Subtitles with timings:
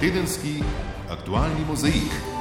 [0.00, 0.62] tedenski
[1.10, 2.37] aktualni mozaik.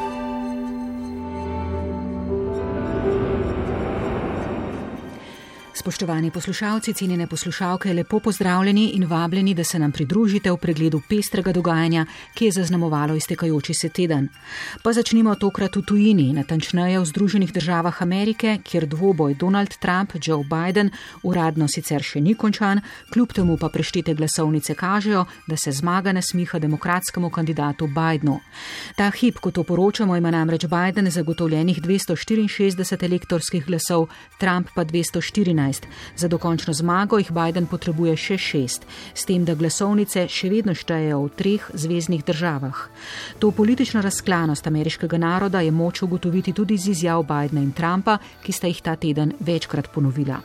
[5.88, 11.54] Spoštovani poslušalci, cenjene poslušalke, lepo pozdravljeni in vabljeni, da se nam pridružite v pregledu pestrega
[11.56, 12.06] dogajanja,
[12.36, 14.28] ki je zaznamovalo iztekajoči se teden.
[14.84, 20.92] Pa začnimo tokrat v tujini, natančneje v Združenih državah Amerike, kjer dvoboj Donald Trump-Joe Biden
[21.24, 26.60] uradno sicer še ni končan, kljub temu pa preštete glasovnice kažejo, da se zmaga nasmiha
[26.60, 28.42] demokratskemu kandidatu Bidenu.
[28.98, 35.77] Ta hip, ko to poročamo, ima namreč Biden zagotovljenih 264 elektorskih glasov, Trump pa 214.
[36.16, 41.22] Za dokončno zmago jih Biden potrebuje še šest, s tem, da glasovnice še vedno štejejo
[41.26, 42.90] v treh zvezdnih državah.
[43.40, 48.52] To politično razklanost ameriškega naroda je moč ugotoviti tudi z izjav Bidena in Trumpa, ki
[48.52, 50.42] sta jih ta teden večkrat ponovila.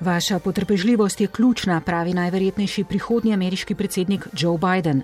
[0.00, 5.02] Vaša potrpežljivost je ključna, pravi najverjetnejši prihodnji ameriški predsednik Joe Biden.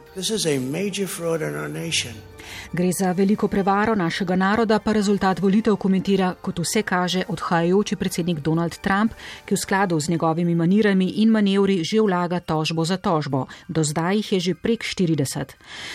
[2.75, 8.39] Gre za veliko prevaro našega naroda, pa rezultat volitev komentira, kot vse kaže, odhajajoči predsednik
[8.41, 9.13] Donald Trump,
[9.45, 13.45] ki v skladu z njegovimi manirami in manevri že vlaga tožbo za tožbo.
[13.69, 15.53] Do zdaj jih je že prek 40.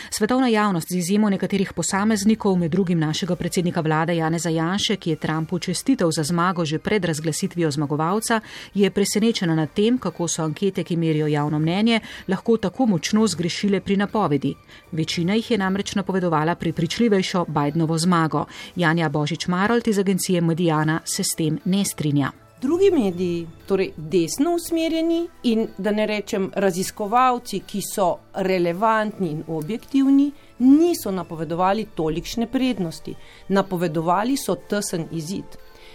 [0.10, 5.16] Svetovna javnost, z izjemo nekaterih posameznikov, med drugim našega predsednika vlade Janeza Janše, ki je
[5.16, 8.42] Trumpu čestitev za zmago že pred razglasitvijo zmagovalca,
[8.74, 13.80] je presenečena nad tem, kako so ankete, ki merijo javno mnenje, lahko tako močno zgrešile
[13.80, 14.54] pri napovedi.
[14.92, 18.46] Večina jih je namreč napovedovala pričakovala prepričljivejšo Bidenovo zmago.
[18.76, 22.32] Janja Božič Marolt iz agencije Medijana se s tem ne strinja.
[22.62, 30.32] Drugi mediji, torej desno usmerjeni in da ne rečem raziskovalci, ki so relevantni in objektivni,
[30.60, 33.14] niso napovedovali tolikšne prednosti.
[33.48, 35.46] Napovedovali so tesen izid.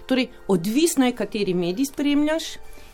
[0.07, 2.45] Torej, odvisno je, kateri medij spremljaš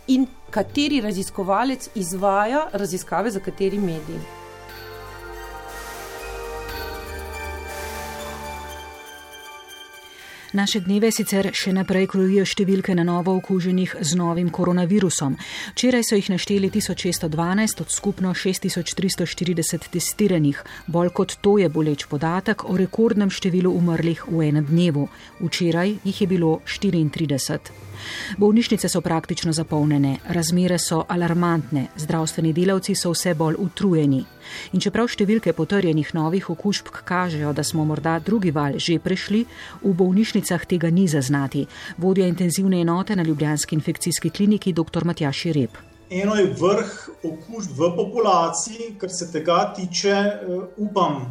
[0.07, 4.48] in kateri raziskovalec izvaja raziskave za kateri medij.
[10.53, 15.35] Naše dneve sicer še naprej krojijo številke na novo okuženih z novim koronavirusom.
[15.75, 20.63] Včeraj so jih našteli 1612 od skupno 6340 testiranih.
[20.89, 25.05] Bolj kot to je boleč podatek o rekordnem številu umrlih v enem dnevu.
[25.45, 27.88] Včeraj jih je bilo 34.
[28.39, 34.25] Bolnišnice so praktično zapolnjene, razmere so alarmantne, zdravstveni delavci so vse bolj utrujeni.
[34.73, 39.45] In čeprav številke potrjenih novih okužb kažejo, da smo morda drugi val že prešli,
[39.83, 41.67] v bolnišnicah tega ni zaznati,
[41.99, 45.05] vodja intenzivne enote na Ljubljanski infekcijski kliniki dr.
[45.05, 45.77] Matjaš Rep.
[46.11, 46.93] Eno je vrh
[47.23, 51.27] okužb v populaciji, kar se tega tiče, eh, upam,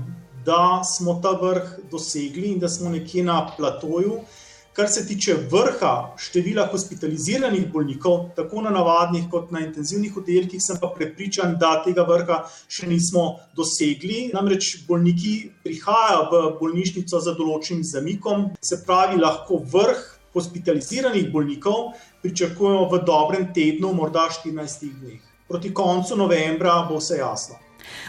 [0.45, 4.19] da smo ta vrh dosegli in da smo nekje na platoju.
[4.77, 10.77] Kar se tiče vrha števila hospitaliziranih bolnikov, tako na navadnih kot na intenzivnih oddelkih, sem
[10.77, 13.23] pa prepričan, da tega vrha še nismo
[13.57, 14.27] dosegli.
[14.37, 15.33] Namreč bolniki
[15.65, 20.05] prihajajo v bolnišnico za določenim zamikom, se pravi, lahko vrh
[20.37, 25.23] hospitaliziranih bolnikov pričakujemo v dobrem tednu, morda 14 dneh.
[25.49, 27.57] Proti koncu novembra bo vse jasno.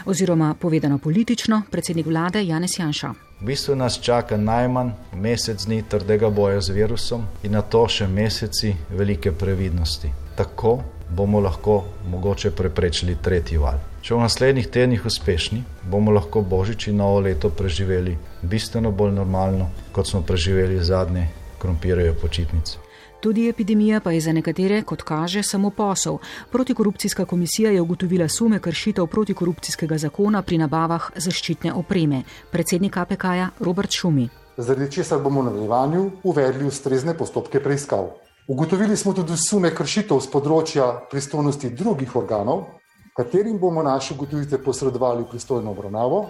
[0.05, 3.13] Oziroma, povedano politično, predsednik vlade Janez Janša.
[3.41, 8.07] V bistvu nas čaka najmanj mesec dni trdega boja z virusom in na to še
[8.07, 10.11] meseci velike previdnosti.
[10.35, 10.79] Tako
[11.09, 13.79] bomo lahko mogoče preprečili tretji val.
[14.01, 19.69] Če v naslednjih tednih uspešni, bomo lahko božič in novo leto preživeli bistveno bolj normalno,
[19.91, 21.27] kot smo preživeli zadnje
[21.59, 22.88] krompirje počitnice.
[23.19, 26.17] Tudi epidemija pa je za nekatere, kot kaže, samo posel.
[26.51, 32.23] Protikorupcijska komisija je ugotovila sume kršitev protikorupcijskega zakona pri nabavah zaščitne opreme.
[32.51, 34.29] Predsednik APK-ja Robert Šumi.
[34.57, 38.07] Zaradi česar bomo v nadaljevanju uvedli ustrezne postopke preiskav.
[38.47, 42.78] Ugotovili smo tudi sume kršitev z področja pristojnosti drugih organov,
[43.19, 46.29] katerim bomo naše ugotovitve posredovali v pristojno obravnavo.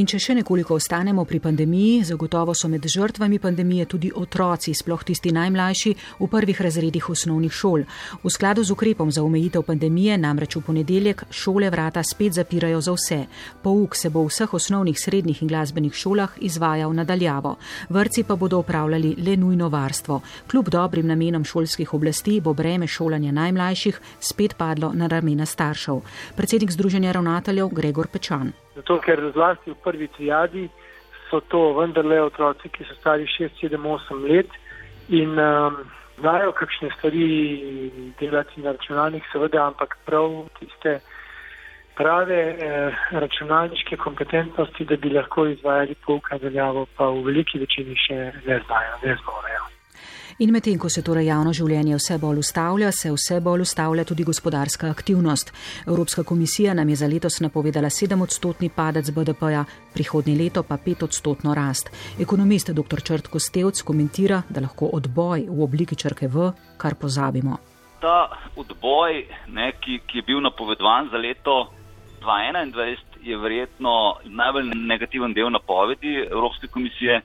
[0.00, 5.02] In če še nekoliko ostanemo pri pandemiji, zagotovo so med žrtvami pandemije tudi otroci, sploh
[5.04, 7.84] tisti najmlajši v prvih razredih osnovnih šol.
[8.22, 12.96] V skladu z ukrepom za omejitev pandemije namreč v ponedeljek šole vrata spet zapirajo za
[12.96, 13.20] vse.
[13.60, 17.56] Pouk se bo v vseh osnovnih, srednjih in glasbenih šolah izvajal nadaljavo.
[17.90, 20.22] Vrci pa bodo upravljali le nujno varstvo.
[20.48, 26.00] Kljub dobrim namenom šolskih oblasti bo breme šolanja najmlajših spet padlo na ramena staršev
[26.36, 28.52] predsednik Združenja ravnateljev Gregor Pečan.
[28.76, 30.68] Zato, ker zlasti v prvi trijadi
[31.30, 34.50] so to vendarle otroci, ki so stari 6, 7, 8 let
[35.08, 35.76] in um,
[36.18, 37.26] znajo kakšne stvari
[38.20, 41.00] delati na računalnik, seveda, ampak prav tiste
[42.00, 48.18] prave eh, računalniške kompetentnosti, da bi lahko izvajali pouk nadaljavo, pa v veliki večini še
[48.46, 49.64] ne znajo, ne zmorejo.
[50.40, 54.24] In medtem, ko se torej javno življenje vse bolj ustavlja, se vse bolj ustavlja tudi
[54.24, 55.50] gospodarska aktivnost.
[55.84, 61.04] Evropska komisija nam je za letos napovedala 7 odstotni padec BDP-ja, prihodnje leto pa 5
[61.04, 61.90] odstotno rast.
[62.24, 63.02] Ekonomist dr.
[63.04, 66.48] Črtko Stevc komentira, da lahko odboj v obliki črke V
[66.80, 67.58] kar pozabimo.
[68.00, 69.20] Ta odboj,
[69.52, 71.66] ne, ki, ki je bil napovedovan za leto
[72.24, 72.96] 2021,
[73.28, 73.92] je verjetno
[74.24, 77.20] najbolj negativen del napovedi Evropske komisije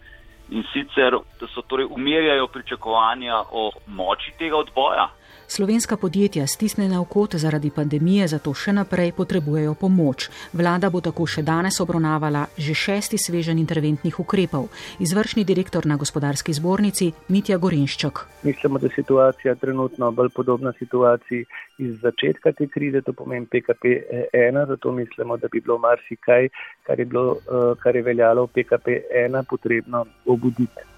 [0.50, 5.10] in sicer, da so torej umirjajo pričakovanja o moči tega odboja.
[5.48, 10.30] Slovenska podjetja stisnjena v kot zaradi pandemije zato še naprej potrebujejo pomoč.
[10.54, 14.70] Vlada bo tako še danes obravnavala že šesti svežen interventnih ukrepov.
[15.00, 18.26] Izvršni direktor na gospodarski zbornici Mitja Gorenščak.
[18.44, 21.46] Mislimo, da je situacija trenutno bolj podobna situaciji
[21.78, 26.50] iz začetka te krize, to pomeni PKP-1, zato mislimo, da bi bilo marsikaj,
[26.84, 30.95] kar je, bilo, eh, kar je veljalo v PKP-1, potrebno obuditi.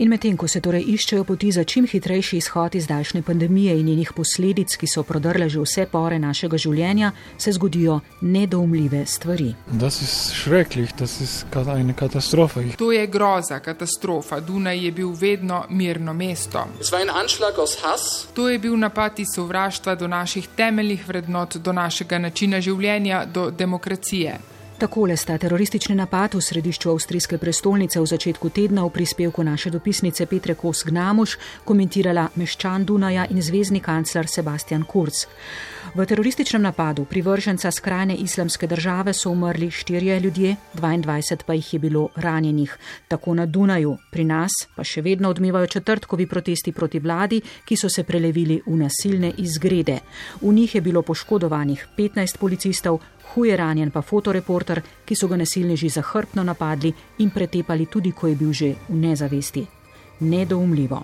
[0.00, 3.86] In medtem, ko se torej iščejo poti za čim hitrejši izhod iz daljšnje pandemije in
[3.86, 9.50] njenih posledic, ki so prodrle že vse pore našega življenja, se zgodijo nedoumljive stvari.
[9.68, 11.28] Da si šrekli, da si
[11.76, 12.62] ena katastrofa.
[12.78, 14.40] To je groza, katastrofa.
[14.40, 16.64] Dunaj je bil vedno mirno mesto.
[18.34, 23.50] To je bil napad iz sovraštva do naših temeljnih vrednot, do našega načina življenja, do
[23.50, 24.38] demokracije.
[24.80, 30.24] Takole sta teroristični napad v središču avstrijske prestolnice v začetku tedna v prispevku naše dopisnice
[30.26, 31.34] Petre Kos Gnamuš
[31.68, 35.26] komentirala meščan Dunaja in zvezdni kancler Sebastian Kurz.
[35.94, 41.78] V terorističnem napadu privrženca skrajne islamske države so umrli štirje ljudje, 22 pa jih je
[41.78, 42.78] bilo ranjenih.
[43.08, 47.88] Tako na Dunaju, pri nas pa še vedno odmevajo četrtkovi protesti proti vladi, ki so
[47.88, 50.00] se prelevili v nasilne izgrede.
[50.40, 53.00] V njih je bilo poškodovanih 15 policistov,
[53.34, 58.36] huje ranjen pa fotoreporter, ki so ga nasilneži zahrbno napadli in pretepali tudi, ko je
[58.36, 59.66] bil že v nezavesti.
[60.20, 61.02] Nedoumljivo.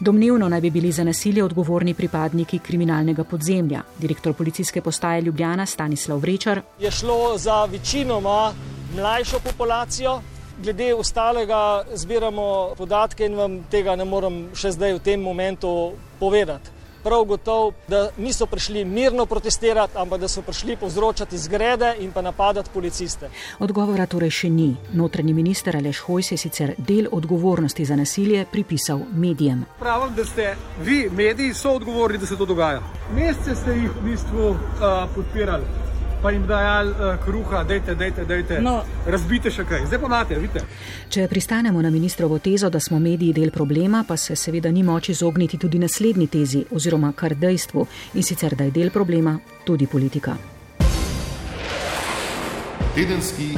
[0.00, 3.82] Domnevno naj bi bili za nasilje odgovorni pripadniki kriminalnega podzemlja.
[3.98, 6.60] Direktor policijske postaje Ljubljana Stanislav Vrečar.
[6.80, 8.52] Je šlo za večinoma
[8.96, 10.20] mlajšo populacijo.
[10.62, 16.75] Glede ostalega zbiramo podatke in vam tega ne morem še zdaj v tem momentu povedati
[17.06, 22.22] prav gotovo, da niso prišli mirno protestirati, ampak da so prišli povzročati zgrede in pa
[22.22, 23.30] napadati policiste.
[23.58, 24.72] Odgovora torej še ni.
[24.92, 29.64] Notranji minister Aleš Hojs je sicer del odgovornosti za nasilje pripisal medijem.
[29.78, 32.82] Pravim, da ste vi, mediji, so odgovorni, da se to dogaja.
[33.14, 34.58] Mesece ste jih v bistvu uh,
[35.14, 35.85] podpirali
[36.26, 38.56] pa jim dajali uh, kruha, dajte, dajte, dajte.
[38.60, 38.80] No.
[39.06, 39.84] razbite še kaj.
[39.86, 40.62] Zdaj pa imate, vidite.
[41.14, 45.12] Če pristanemo na ministrovo tezo, da smo mediji del problema, pa se seveda ni moč
[45.14, 47.84] izogniti tudi naslednji tezi oziroma kar dejstvu
[48.18, 50.34] in sicer, da je del problema tudi politika.
[52.96, 53.52] Tedenski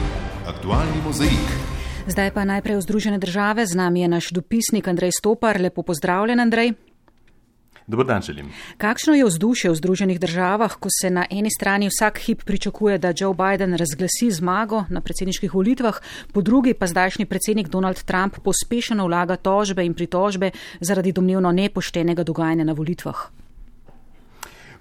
[0.45, 1.55] aktualni mozaik.
[2.05, 5.57] Zdaj pa najprej v Združene države, z nami je naš dopisnik Andrej Stopar.
[5.57, 6.77] Lepo pozdravljen, Andrej.
[7.89, 8.47] Dobro dan želim.
[8.77, 13.15] Kakšno je vzdušje v Združenih državah, ko se na eni strani vsak hip pričakuje, da
[13.17, 16.01] Joe Biden razglasi zmago na predsedniških volitvah,
[16.33, 20.51] po drugi pa zdajšnji predsednik Donald Trump pospešeno vlaga tožbe in pritožbe
[20.81, 23.17] zaradi domnevno nepoštenega dogajanja na volitvah?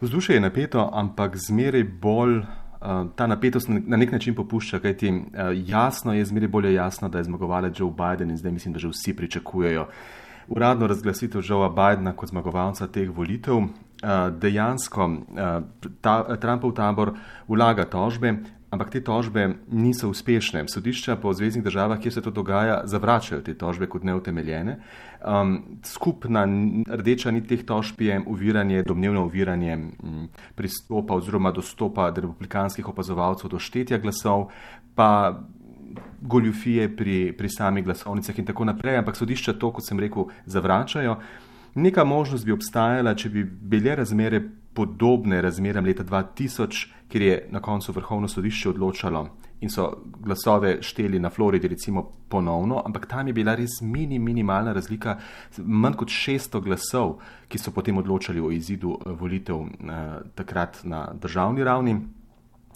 [0.01, 2.43] Vzdušje je napeto, ampak zmeraj bolj.
[2.77, 5.23] Uh, ta napetost na nek način popušča, kajti uh,
[5.65, 8.87] jasno je, zmeraj bolj jasno, da je zmagovalec Joe Biden in zdaj mislim, da že
[8.87, 9.87] vsi pričakujejo,
[10.47, 13.67] uradno razglasitev Joea Bidna kot zmagovalca teh volitev.
[14.03, 15.61] Eh, dejansko eh,
[16.01, 17.15] ta, Trumpov tabor
[17.47, 18.35] vlaga tožbe,
[18.69, 20.67] ampak te tožbe niso uspešne.
[20.69, 24.77] Sodišča po zvezdnih državah, kjer se to dogaja, zavračajo te tožbe kot neutemeljene.
[25.25, 26.45] Um, skupna
[26.85, 33.59] rdeča nit teh tožb je uviranje, domnevno uviranje m, pristopa oziroma dostopa republikanskih opazovalcev do
[33.59, 34.51] štetja glasov,
[34.95, 35.39] pa
[36.21, 41.17] goljufije pri, pri samih glasovnicah in tako naprej, ampak sodišča to, kot sem rekel, zavračajo.
[41.75, 44.41] Neka možnost bi obstajala, če bi bile razmere
[44.77, 49.27] podobne razmeram leta 2000, kjer je na koncu vrhovno sodišče odločalo
[49.61, 49.87] in so
[50.19, 55.17] glasove šteli na Floridi, recimo ponovno, ampak tam je bila res mini, minimalna razlika,
[55.57, 57.15] manj kot 600 glasov,
[57.49, 60.03] ki so potem odločali o izidu eh, volitev eh,
[60.35, 61.97] takrat na državni ravni.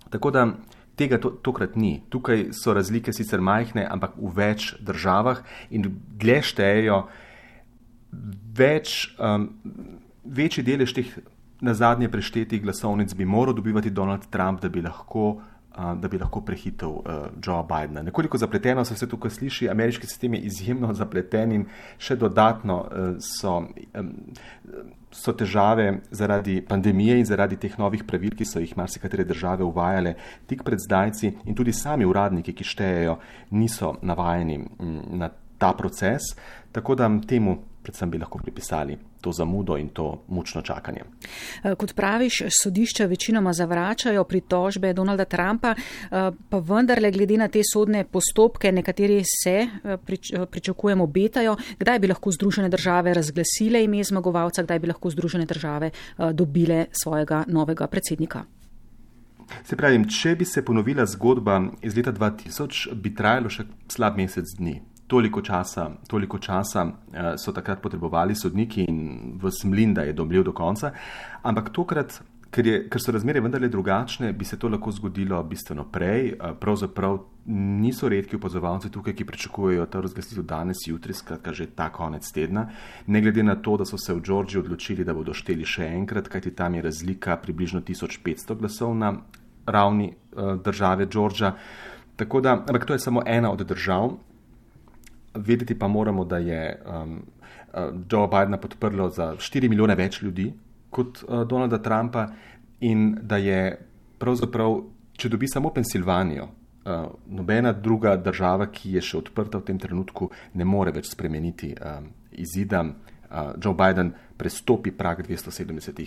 [0.10, 0.48] Tako da
[0.96, 2.02] Tega to, tokrat ni.
[2.10, 5.88] Tukaj so razlike sicer majhne, ampak v več državah in
[6.20, 6.98] dlje štejejo,
[8.58, 9.48] več, um,
[10.26, 11.14] večji delež teh
[11.62, 16.42] na zadnje preštetih glasovnic bi moral dobivati Donald Trump, da bi lahko, da bi lahko
[16.46, 18.02] prehitel uh, Joe Bidena.
[18.04, 21.66] Nekoliko zapleteno se vse tukaj sliši, ameriški sistem je izjemno zapleten in
[21.98, 23.62] še dodatno uh, so.
[23.94, 24.16] Um,
[25.12, 30.14] so težave zaradi pandemije in zaradi teh novih pravil, ki so jih marsikatere države uvajale
[30.48, 33.18] tik pred zdajci in tudi sami uradniki, ki štejejo,
[33.52, 35.28] niso navajeni mm, na
[35.60, 36.32] ta proces.
[36.72, 41.02] Tako da temu predvsem bi lahko pripisali to zamudo in to mučno čakanje.
[41.64, 47.62] Eh, kot praviš, sodišča večinoma zavračajo pritožbe Donalda Trumpa, eh, pa vendarle glede na te
[47.74, 54.04] sodne postopke, nekateri se eh, prič, pričakujemo obetajo, kdaj bi lahko Združene države razglasile ime
[54.04, 55.92] zmagovalca, kdaj bi lahko Združene države
[56.34, 58.44] dobile svojega novega predsednika.
[59.64, 64.56] Se pravi, če bi se ponovila zgodba iz leta 2000, bi trajalo še slab mesec
[64.58, 64.80] dni
[65.12, 69.00] toliko časa, toliko časa uh, so takrat potrebovali sodniki in
[69.42, 70.94] v smlin, da je domljiv do konca.
[71.44, 75.84] Ampak tokrat, ker, je, ker so razmere vendarle drugačne, bi se to lahko zgodilo bistveno
[75.92, 76.32] prej.
[76.38, 77.20] Uh, pravzaprav
[77.52, 82.70] niso redki opazovalci tukaj, ki pričakujejo ta razglasitev danes, jutri, skratka že ta konec tedna.
[83.08, 86.32] Ne glede na to, da so se v Džordžiji odločili, da bodo šteli še enkrat,
[86.32, 89.16] kajti tam je razlika približno 1500 glasov na
[89.68, 91.56] ravni uh, države Džordža.
[92.16, 94.14] Tako da, ampak to je samo ena od držav,
[95.34, 97.22] Vedeti pa moramo, da je um,
[97.74, 97.80] uh,
[98.12, 100.52] Joe Bidena podprlo za 4 milijone več ljudi
[100.90, 102.26] kot uh, Donalda Trumpa
[102.80, 103.78] in da je
[104.20, 104.82] pravzaprav,
[105.18, 110.30] če dobi samo Pensilvanijo, uh, nobena druga država, ki je še odprta v tem trenutku,
[110.54, 112.84] ne more več spremeniti um, izida.
[113.32, 116.02] Uh, Joe Biden prestopi prag 270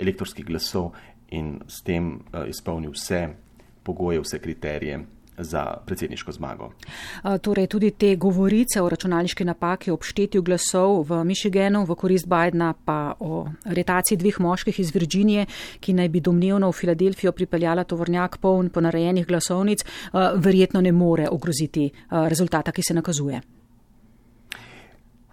[0.00, 0.94] elektorskih glasov
[1.36, 3.26] in s tem uh, izpolni vse
[3.84, 5.02] pogoje, vse kriterije
[5.40, 6.70] za predsedniško zmago.
[7.42, 12.72] Torej, tudi te govorice o računalniški napaki ob štetju glasov v Michiganu v korist Bidna,
[12.84, 15.46] pa o retaciji dveh moških iz Virginije,
[15.80, 19.84] ki naj bi domnevno v Filadelfijo pripeljala tovornjak poln ponarejenih glasovnic,
[20.36, 23.40] verjetno ne more ogroziti rezultata, ki se nakazuje.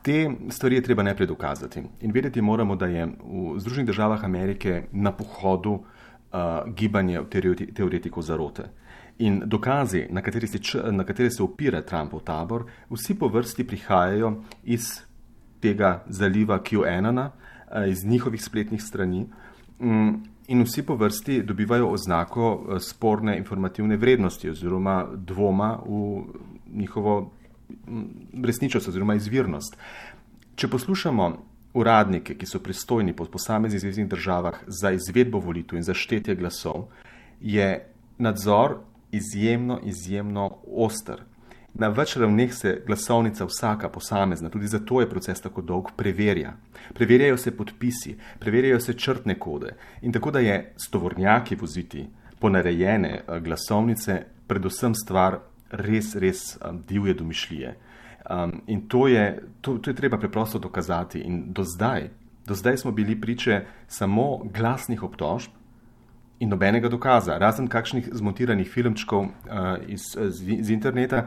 [0.02, 1.82] Te stvari je treba najprej dokazati.
[2.02, 5.82] In vedeti moramo, da je v Združenih državah Amerike na pohodu uh,
[6.76, 7.26] gibanje
[7.76, 8.64] teoretikov zarote.
[8.64, 8.87] Uh,
[9.20, 10.60] In dokazi, na kateri se,
[10.92, 15.02] na kateri se opira Trumpov tabor, vsi po vrsti prihajajo iz
[15.60, 19.26] tega zaliva QAnon, eh, iz njihovih spletnih strani.
[19.80, 20.10] Mm,
[20.48, 26.22] in vsi po vrsti dobivajo oznako eh, sporne informativne vrednosti oziroma dvoma v
[26.74, 27.32] njihovo
[27.88, 28.04] mm,
[28.44, 29.78] resničnost oziroma izvirnost.
[30.56, 31.38] Če poslušamo
[31.74, 36.88] uradnike, ki so pristojni po posameznih zvezdnih državah za izvedbo volitev in za štetje glasov,
[37.42, 38.78] je nadzor
[39.12, 41.24] izjemno, izjemno oster.
[41.74, 46.56] Na več ravneh se glasovnica vsaka posamezna, tudi zato je proces tako dolg, preverja.
[46.94, 52.08] Preverjajo se podpisi, preverjajo se črtne kode in tako da je s tovornjaki voziti
[52.40, 57.76] ponarejene eh, glasovnice predvsem stvar res, res um, divje domišljije.
[58.30, 61.20] Um, in to je, to, to je treba preprosto dokazati.
[61.20, 62.10] In do zdaj,
[62.48, 65.52] do zdaj smo bili priče samo glasnih obtožb,
[66.40, 71.26] in nobenega dokaza, razen kakšnih zmontiranih filmčkov uh, iz, z, z interneta,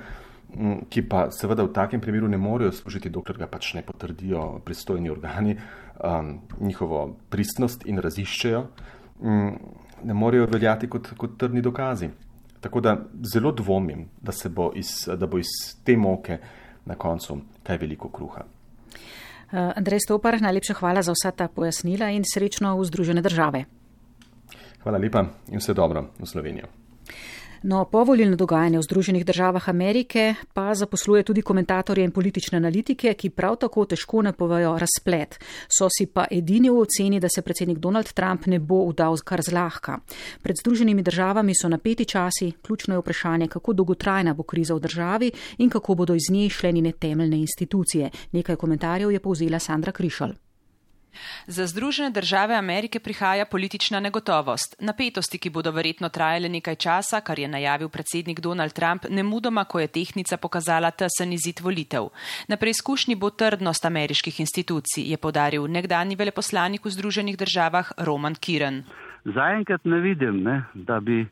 [0.54, 4.60] um, ki pa seveda v takem primeru ne morejo služiti, dokler ga pač ne potrdijo
[4.64, 5.56] pristojni organi,
[6.04, 8.64] um, njihovo pristnost in raziščejo,
[9.20, 9.58] um,
[10.04, 12.10] ne morejo veljati kot, kot trdni dokazi.
[12.60, 15.50] Tako da zelo dvomim, da, bo iz, da bo iz
[15.84, 16.38] te moke
[16.84, 18.44] na koncu kaj veliko kruha.
[19.50, 23.64] Uh, Andrej Stopar, najlepša hvala za vsa ta pojasnila in srečno v Združene države.
[24.82, 26.66] Hvala lepa in vse dobro v Slovenijo.
[27.62, 33.30] No, povoljno dogajanje v Združenih državah Amerike pa zaposluje tudi komentatorje in politične analitike, ki
[33.30, 35.36] prav tako težko ne povejo razplet.
[35.68, 39.42] So si pa edini v oceni, da se predsednik Donald Trump ne bo udal kar
[39.42, 39.98] zlahka.
[40.42, 45.32] Pred Združenimi državami so napeti časi, ključno je vprašanje, kako dolgotrajna bo kriza v državi
[45.58, 48.10] in kako bodo iz nje šle njene temeljne institucije.
[48.32, 50.32] Nekaj komentarjev je povzela Sandra Krišal.
[51.46, 54.76] Za Združene države Amerike prihaja politična negotovost.
[54.80, 59.64] Napetosti, ki bodo verjetno trajale nekaj časa, kar je najavil predsednik Donald Trump, ne mudoma,
[59.64, 62.08] ko je tehnica pokazala tesen izid volitev.
[62.48, 68.84] Na preizkušnji bo trdnost ameriških institucij, je podaril nekdani veleposlanik v Združenih državah Roman Kiren.
[69.24, 71.26] Zaenkrat ne vidim, ne, da bi.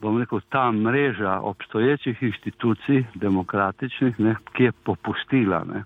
[0.00, 5.64] Bom rekel, ta mreža obstoječih inštitucij, demokratičnih, ne, ki je popustila.
[5.64, 5.84] Ne.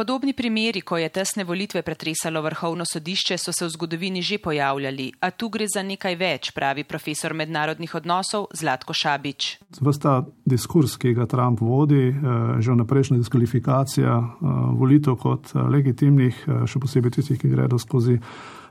[0.00, 5.12] Podobni primeri, ko je tesne volitve pretresalo vrhovno sodišče, so se v zgodovini že pojavljali,
[5.20, 9.50] a tu gre za nekaj več, pravi profesor mednarodnih odnosov Zlatko Šabič.
[9.76, 10.14] Vsta
[10.48, 12.16] diskurs, ki ga Trump vodi, eh,
[12.64, 18.16] že naprejšnja diskvalifikacija eh, volitev kot eh, legitimnih, še posebej tistih, ki gredo skozi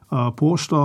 [0.10, 0.80] pošto,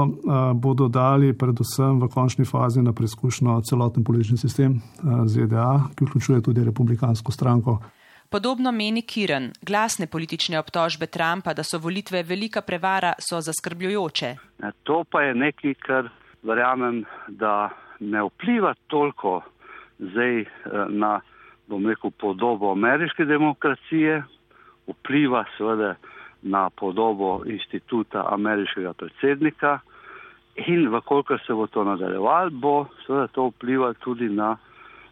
[0.60, 6.64] bodo dali predvsem v končni fazi na preizkušnjo celoten politični sistem ZDA, ki vključuje tudi
[6.68, 7.80] republikansko stranko.
[8.34, 9.52] Podobno meni Kiren.
[9.62, 14.30] Glasne politične obtožbe Trumpa, da so volitve velika prevara, so zaskrbljujoče.
[14.82, 16.08] To pa je nekaj, kar
[16.42, 19.36] verjamem, da ne vpliva toliko
[19.98, 20.48] zdaj eh,
[20.88, 21.20] na,
[21.70, 24.22] bom rekel, podobo ameriške demokracije,
[24.90, 25.94] vpliva seveda
[26.42, 29.78] na podobo instituta ameriškega predsednika
[30.56, 32.76] in vkolikor se bo to nadaljevalo, bo
[33.06, 34.56] seveda to vplivalo tudi na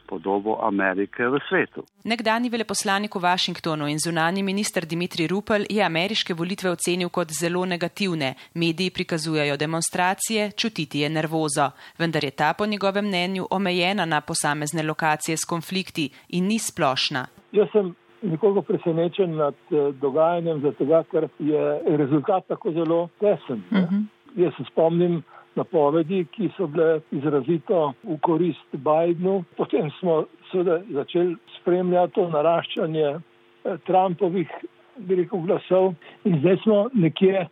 [0.07, 1.85] podobo Amerike v svetu.
[2.05, 7.65] Nekdani veleposlanik v Washingtonu in zunani minister Dimitri Rupel je ameriške volitve ocenil kot zelo
[7.65, 8.35] negativne.
[8.55, 14.83] Mediji prikazujejo demonstracije, čutiti je nervozo, vendar je ta po njegovem mnenju omejena na posamezne
[14.83, 17.27] lokacije s konflikti in ni splošna.
[17.53, 23.63] Jaz sem nekoliko presenečen nad eh, dogajanjem, zato ker je rezultat tako zelo tesen.
[23.71, 23.95] Uh mhm.
[23.95, 24.05] -huh.
[24.37, 25.23] Jaz se spomnim
[25.55, 29.45] napovedi, ki so bile izrazito v korist Bidenu.
[29.57, 34.49] Potem smo seveda začeli spremljati to naraščanje eh, Trumpovih
[35.09, 35.95] rekel, glasov
[36.25, 37.49] in zdaj smo nekje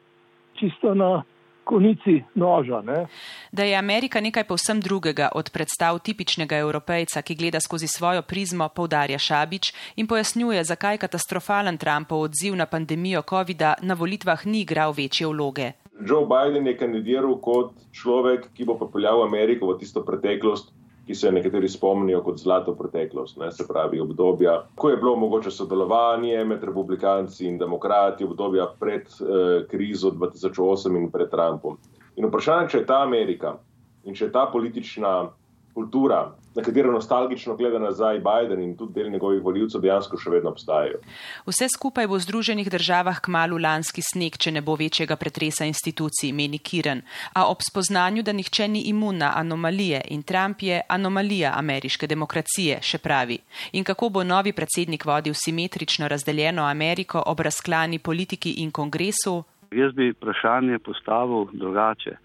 [0.61, 1.23] čisto na
[1.64, 2.83] konici noža.
[2.83, 3.07] Ne?
[3.52, 8.69] Da je Amerika nekaj povsem drugega od predstav tipičnega evropejca, ki gleda skozi svojo prizmo,
[8.69, 14.92] povdarja Šabič in pojasnjuje, zakaj katastrofalen Trumpov odziv na pandemijo COVID-a na volitvah ni igral
[14.97, 15.73] večje vloge.
[16.07, 20.73] Joe Biden je kandidiral kot človek, ki bo pripeljal Ameriko v tisto preteklost,
[21.07, 25.50] ki se nekateri spomnijo kot zlato preteklost, ne, se pravi obdobja, ko je bilo mogoče
[25.50, 31.76] sodelovanje med republikanci in demokrati, obdobja pred eh, krizo 2008 in pred Trumpom.
[32.16, 33.57] In vprašanje, če je ta Amerika
[34.04, 35.30] in če je ta politična
[35.74, 40.50] kultura, na katero nostalgično gleda nazaj Biden in tudi del njegovih voljivcev, dejansko še vedno
[40.50, 40.98] obstajajo.
[41.46, 45.68] Vse skupaj bo v Združenih državah k malu lanski sneg, če ne bo večjega pretresa
[45.70, 47.02] institucij, meni Kiren.
[47.34, 52.80] A ob spoznanju, da nihče ni imun na anomalije in Trump je anomalija ameriške demokracije,
[52.82, 53.38] še pravi.
[53.72, 59.44] In kako bo novi predsednik vodil simetrično razdeljeno Ameriko ob razklani politiki in kongresu?
[59.70, 62.16] Jaz bi vprašanje postavil drugače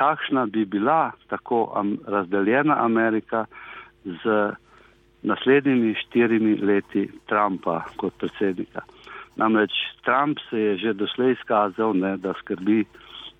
[0.00, 3.44] kakšna bi bila tako razdeljena Amerika
[4.04, 4.52] z
[5.22, 8.80] naslednjimi štirimi leti Trumpa kot predsednika.
[9.36, 9.72] Namreč
[10.04, 12.84] Trump se je že doslej izkazal, ne, da skrbi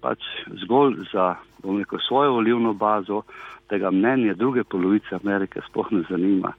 [0.00, 0.20] pač
[0.64, 3.22] zgolj za rekel, svojo volivno bazo,
[3.68, 6.52] tega mnenja druge polovice Amerike sploh ne zanima.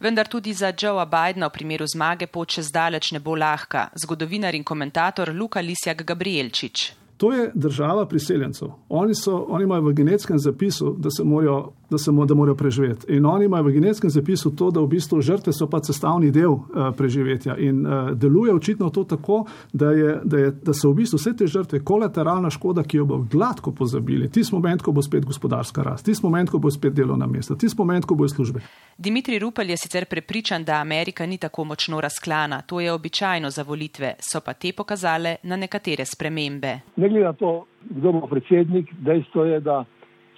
[0.00, 3.88] Vendar tudi za Joea Bidena v primeru zmage pot čez daleč ne bo lahka.
[4.04, 7.01] Zgodovinar in komentator Luka Lisjak Gabrielčič.
[7.22, 8.68] To je država priseljencev.
[8.88, 13.12] Oni, so, oni imajo v genetskem zapisu, da, se morajo, da, se, da morajo preživeti.
[13.14, 16.50] In oni imajo v genetskem zapisu to, da v bistvu žrtve so pa sestavni del
[16.50, 16.64] uh,
[16.98, 17.54] preživetja.
[17.58, 21.36] In uh, deluje očitno to tako, da, je, da, je, da so v bistvu vse
[21.38, 24.26] te žrtve kolateralna škoda, ki jo bo gladko pozabili.
[24.30, 27.78] Tisti moment, ko bo spet gospodarska rast, tisti moment, ko bo spet delovna mesta, tisti
[27.78, 28.64] moment, ko bo službe.
[28.98, 32.62] Dimitri Rupel je sicer prepričan, da Amerika ni tako močno razklana.
[32.62, 36.78] To je običajno za volitve, so pa te pokazale na nekatere spremembe.
[36.96, 39.84] Ne glede na to, kdo bo predsednik, dejstvo je, da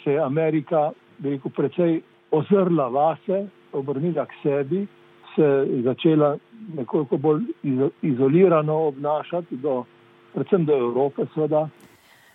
[0.04, 0.90] se je Amerika
[1.24, 4.86] rekel, precej ozrla vase, obrnila k sebi,
[5.34, 6.36] se začela
[6.76, 7.42] nekoliko bolj
[8.02, 9.84] izolirano obnašati, do,
[10.34, 11.68] predvsem do Evrope, seveda.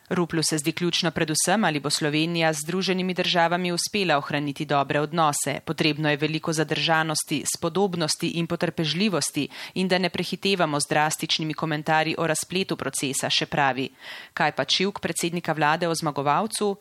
[0.10, 5.60] Ruplu se zdi ključno predvsem, ali bo Slovenija z Združenimi državami uspela ohraniti dobre odnose.
[5.66, 12.28] Potrebno je veliko zadržanosti, spodobnosti in potrpežljivosti in da ne prehitevamo z drastičnimi komentarji o
[12.28, 13.90] razpletu procesa, še pravi.
[14.34, 16.76] Kaj pa čivk predsednika vlade o zmagovalcu?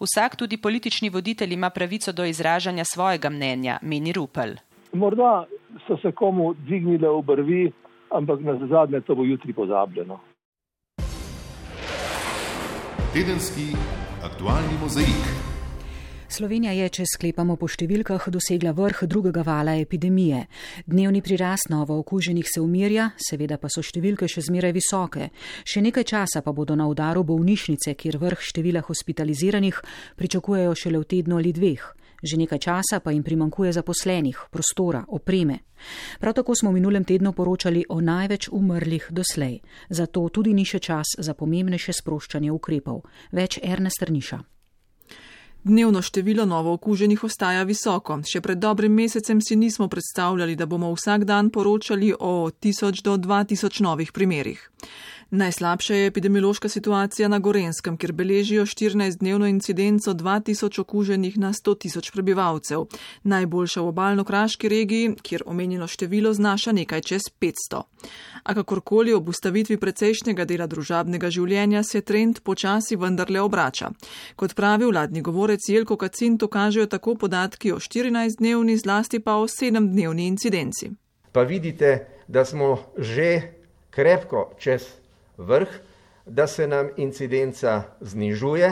[0.00, 4.56] Vsak tudi politični voditelj ima pravico do izražanja svojega mnenja, meni Rupel.
[4.92, 5.44] Morda
[5.86, 7.72] so se komu dvignile obrvi,
[8.10, 10.31] ampak na zadnje to bo jutri pozabljeno
[13.12, 13.76] tedenski
[14.24, 15.24] aktualni mozaik.
[16.28, 20.46] Slovenija je, če sklepamo po številkah, dosegla vrh drugega vala epidemije.
[20.88, 25.28] Dnevni prirast novo okuženih se umirja, seveda pa so številke še zmeraj visoke.
[25.68, 29.82] Še nekaj časa pa bodo na udaru bolnišnice, kjer vrh števila hospitaliziranih
[30.16, 31.84] pričakujejo šele v tednu ali dveh.
[32.22, 35.58] Že nekaj časa pa jim primankuje zaposlenih, prostora, opreme.
[36.20, 39.58] Prav tako smo v minulem tednu poročali o največ umrlih doslej,
[39.90, 43.02] zato tudi ni še čas za pomembnejše sproščanje ukrepov.
[43.32, 44.38] Več Ernest Trniša.
[45.64, 48.16] Dnevno število novo okuženih ostaja visoko.
[48.26, 53.14] Še pred dobrim mesecem si nismo predstavljali, da bomo vsak dan poročali o 1000 do
[53.16, 54.58] 2000 novih primerih.
[55.34, 62.10] Najslabša je epidemiološka situacija na Gorenskem, kjer beležijo 14-dnevno incidenco 2000 okuženih na 100 tisoč
[62.10, 62.84] prebivalcev.
[63.22, 67.80] Najboljša v obaljno-kraški regiji, kjer omenjeno število znaša nekaj čez 500.
[68.42, 73.88] A kakorkoli ob ustavitvi precejšnjega dela družabnega življenja se trend počasi vendarle obrača.
[74.36, 79.48] Kot pravi vladni govorec Jelko Kacin, to kažejo tako podatki o 14-dnevni, zlasti pa o
[79.48, 80.90] 7-dnevni incidenci.
[81.32, 83.40] Pa vidite, da smo že
[83.90, 85.01] krepko čez
[85.36, 85.68] vrh,
[86.26, 88.70] da se nam incidenca znižuje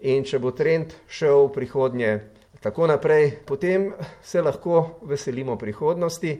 [0.00, 2.12] in če bo trend šel v prihodnje
[2.60, 3.92] tako naprej, potem
[4.22, 6.38] se lahko veselimo prihodnosti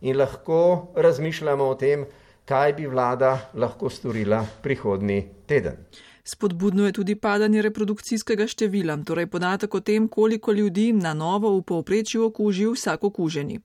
[0.00, 2.06] in lahko razmišljamo o tem,
[2.44, 5.76] kaj bi vlada lahko storila prihodni teden.
[6.24, 11.62] Spodbudno je tudi padanje reprodukcijskega števila, torej podatek o tem, koliko ljudi na novo v
[11.62, 13.60] povprečju okuži vsak okuženi.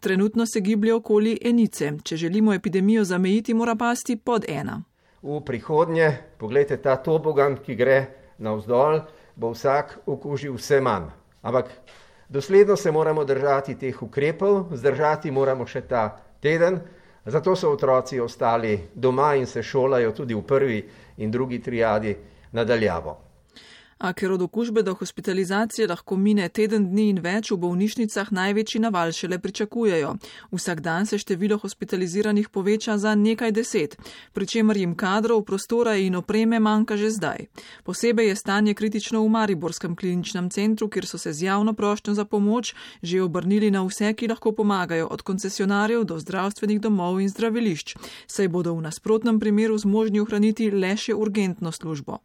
[0.00, 1.92] Trenutno se giblje okoli enice.
[2.02, 4.82] Če želimo epidemijo zamejiti, mora pasti pod ena.
[5.22, 7.98] V prihodnje, pogledajte ta tobogan, ki gre
[8.38, 9.02] navzdol,
[9.34, 11.10] bo vsak okužil vse manj.
[11.42, 11.70] Ampak
[12.28, 16.78] dosledno se moramo držati teh ukrepov, zdržati moramo še ta teden,
[17.26, 20.80] zato so otroci ostali doma in se šolajo tudi v prvi
[21.18, 22.16] in drugi triadi
[22.52, 23.27] nadaljavo.
[23.98, 28.80] A ker od okužbe do hospitalizacije lahko mine teden dni in več, v bolnišnicah največji
[28.80, 30.14] naval šele pričakujejo.
[30.52, 33.96] Vsak dan se število hospitaliziranih poveča za nekaj deset,
[34.32, 37.46] pri čemer jim kadrov, prostora in opreme manjka že zdaj.
[37.84, 42.24] Posebej je stanje kritično v Mariborskem kliničnem centru, kjer so se z javno prošnjo za
[42.24, 47.96] pomoč že obrnili na vse, ki lahko pomagajo, od koncesionarjev do zdravstvenih domov in zdravilišč,
[48.26, 52.22] saj bodo v nasprotnem primeru zmožni ohraniti le še urgentno službo.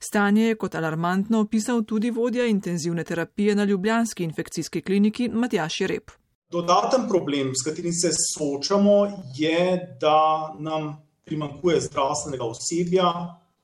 [0.00, 6.10] Stanje je kot alarmantno opisal tudi vodja intenzivne terapije na Ljubljanski infekcijski kliniki Matjaš Rep.
[6.50, 13.12] Dodaten problem, s katerim se soočamo, je, da nam primankuje zdravstvenega osebja,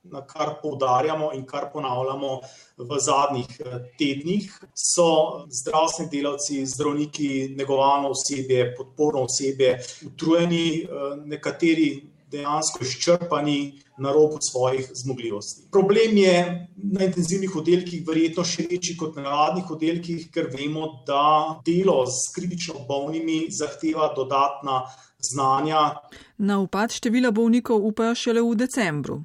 [0.03, 2.39] na kar poudarjamo in kar ponavljamo
[2.77, 4.59] v zadnjih eh, tednih.
[4.73, 5.07] So
[5.49, 11.89] zdravstveni delavci, zdravniki, negovalno osebje, podporno osebje, utrujeni, eh, nekateri
[12.31, 15.67] dejansko izčrpani na robu svojih zmogljivosti.
[15.71, 21.59] Problem je na intenzivnih oddelkih verjetno še večji kot na navadnih oddelkih, ker vemo, da
[21.65, 24.83] delo s kritično bolnimi zahteva dodatna
[25.19, 25.95] znanja.
[26.37, 29.21] Na upad števila bolnikov upajo šele v decembru.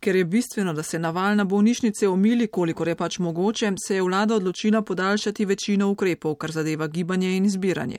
[0.00, 4.02] Ker je bistveno, da se naval na bolnišnice omili, kolikor je pač mogoče, se je
[4.02, 7.98] vlada odločila podaljšati večino ukrepov, kar zadeva gibanje in zbiranje.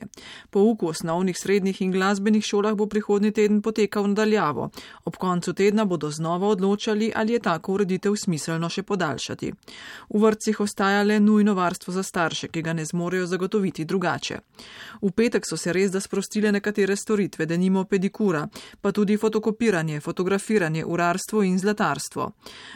[0.50, 4.70] Pouk v osnovnih, srednjih in glasbenih šolah bo prihodnji teden potekal nadaljavo.
[5.04, 9.52] Ob koncu tedna bodo znova odločali, ali je tako ureditev smiselno še podaljšati.
[10.10, 14.40] V vrtcih ostaja le nujno varstvo za starše, ki ga ne zmorejo zagotoviti drugače.
[15.02, 18.48] V petek so se res da sprostile nekatere storitve, da nimo pedikura,
[18.80, 22.32] pa tudi fotokopiranje, fotografiranje, urarstvo in zlatarstvo gospodarstvo.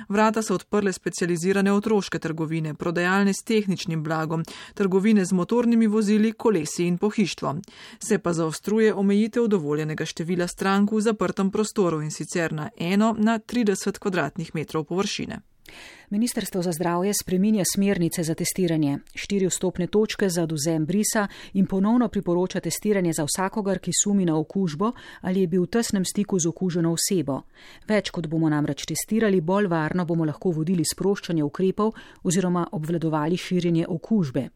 [0.08, 6.86] Vrata so odprle specializirane otroške trgovine, prodajalne s tehničnim blagom, trgovine z motornimi vozili, kolesi
[6.86, 7.62] in pohištvom.
[7.98, 13.38] Se pa zaostruje omejitev dovoljenega števila strank v zaprtem prostoru in sicer na eno na
[13.38, 15.40] 30 km2 površine.
[16.10, 22.08] Ministrstvo za zdravje spreminja smernice za testiranje, štiri vstopne točke za oduzem brisa in ponovno
[22.08, 26.46] priporoča testiranje za vsakogar, ki sumi na okužbo ali je bil v tesnem stiku z
[26.48, 27.42] okuženo osebo.
[27.88, 33.86] Več kot bomo namreč testirali, bolj varno bomo lahko vodili sproščanje ukrepov oziroma obvladovali širjenje
[33.88, 34.48] okužbe.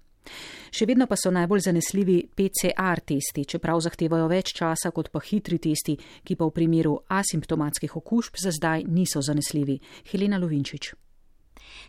[0.71, 5.59] Še vedno pa so najbolj zanesljivi PCR testi, čeprav zahtevajo več časa kot pa hitri
[5.59, 9.81] testi, ki pa v primeru asimptomatskih okužb za zdaj niso zanesljivi.
[10.13, 10.95] Helena Lovinčič.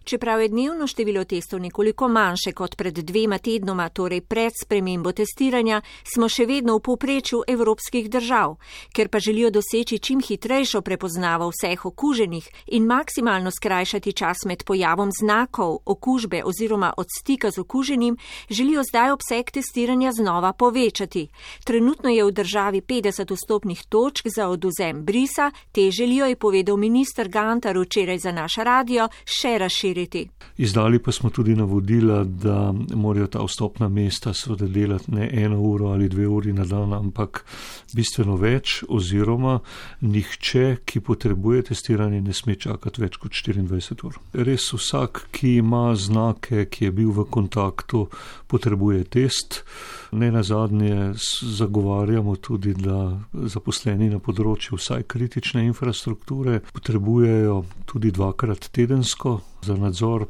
[0.03, 5.81] Čeprav je dnevno število testov nekoliko manjše kot pred dvema tednoma, torej pred spremembo testiranja,
[6.13, 8.55] smo še vedno v povprečju evropskih držav.
[8.93, 15.11] Ker pa želijo doseči čim hitrejšo prepoznavo vseh okuženih in maksimalno skrajšati čas med pojavom
[15.13, 18.17] znakov okužbe oziroma od stika z okuženim,
[18.49, 21.27] želijo zdaj obseg testiranja znova povečati.
[21.63, 27.29] Trenutno je v državi 50 vstopnih točk za oduzem brisa, te želijo, je povedal minister
[27.29, 30.29] Gantar včeraj za naš radio, še razširiti širiti.
[30.57, 35.87] Izdali pa smo tudi navodila, da morajo ta vstopna mesta seveda delati ne eno uro
[35.87, 37.45] ali dve uri na dan, ampak
[37.93, 39.59] bistveno več oziroma
[40.01, 44.19] nihče, ki potrebuje testiranje, ne sme čakati več kot 24 ur.
[44.33, 48.07] Res vsak, ki ima znake, ki je bil v kontaktu,
[48.47, 49.63] potrebuje test.
[50.11, 51.13] Ne na zadnje
[51.57, 60.25] zagovarjamo tudi, da zaposleni na področju vsaj kritične infrastrukture potrebujejo tudi dvakrat tedensko za nadzor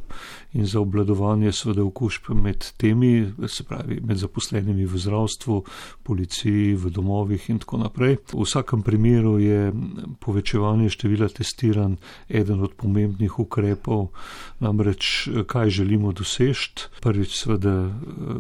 [0.53, 5.63] in za obladovanje sveda okužb med temi, se pravi med zaposlenimi v zdravstvu,
[6.03, 8.17] policiji, v domovih in tako naprej.
[8.33, 9.71] V vsakem primeru je
[10.19, 11.97] povečevanje števila testiran
[12.29, 14.11] eden od pomembnih ukrepov,
[14.59, 16.91] namreč kaj želimo dosežti.
[17.01, 17.89] Prvič sveda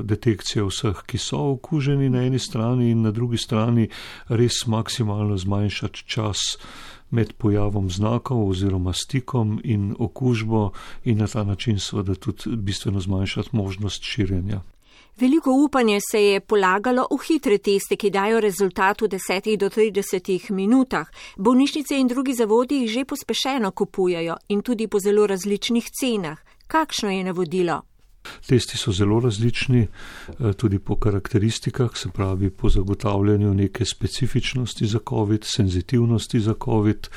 [0.03, 3.87] detekcija vseh, ki so okuženi na eni strani in na drugi strani
[4.27, 6.57] res maksimalno zmanjšati čas
[7.11, 10.71] med pojavom znakov oziroma stikom in okužbo
[11.03, 14.61] in na ta način seveda tudi bistveno zmanjšati možnost širjenja.
[15.19, 20.51] Veliko upanje se je polagalo v hitre teste, ki dajo rezultat v 10 do 30
[20.51, 21.07] minutah.
[21.37, 26.37] Bolnišnice in drugi zavodi jih že pospešeno kupujajo in tudi po zelo različnih cenah.
[26.67, 27.90] Kakšno je navodilo?
[28.47, 34.99] Testi so zelo različni, eh, tudi po karakteristikah, se pravi po zagotavljanju neke specifičnosti za
[35.09, 37.07] COVID, senzitivnosti za COVID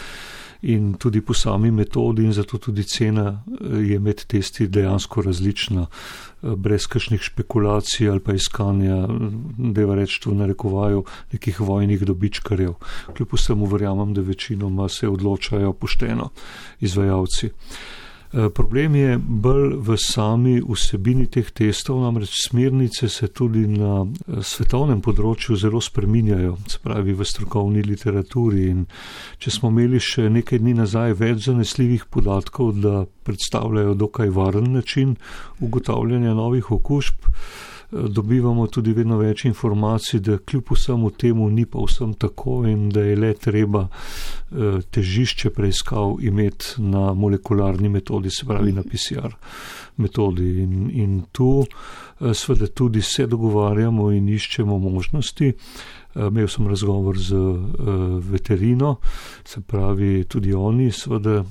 [0.62, 5.86] in tudi po sami metodi in zato tudi cena eh, je med testi dejansko različna,
[5.86, 9.08] eh, brez kakšnih špekulacij ali pa iskanja,
[9.76, 12.74] je reč to narekovaju, nekih vojnih dobičkarjev.
[13.16, 16.30] Kljub vsemu verjamem, da večinoma se odločajo pošteno
[16.80, 17.50] izvajalci.
[18.34, 24.40] Eh, problem je bolj v sami vsebini teh testov, namreč smernice se tudi na eh,
[24.42, 28.64] svetovnem področju zelo spreminjajo, se pravi v strokovni literaturi.
[28.72, 28.80] In
[29.38, 35.14] če smo imeli še nekaj dni nazaj več zanesljivih podatkov, da predstavljajo dokaj varen način
[35.62, 37.30] ugotavljanja novih okužb,
[37.90, 43.02] dobivamo tudi vedno več informacij, da kljub vsemu temu ni pa vsem tako in da
[43.04, 49.34] je le treba eh, težišče preiskav imeti na molekularni metodi, se pravi na PCR
[49.96, 50.50] metodi.
[50.62, 55.52] In, in tu eh, seveda tudi se dogovarjamo in iščemo možnosti.
[56.14, 57.34] Eh, imel sem razgovor z
[58.30, 58.96] veterino,
[59.44, 61.42] se pravi tudi oni seveda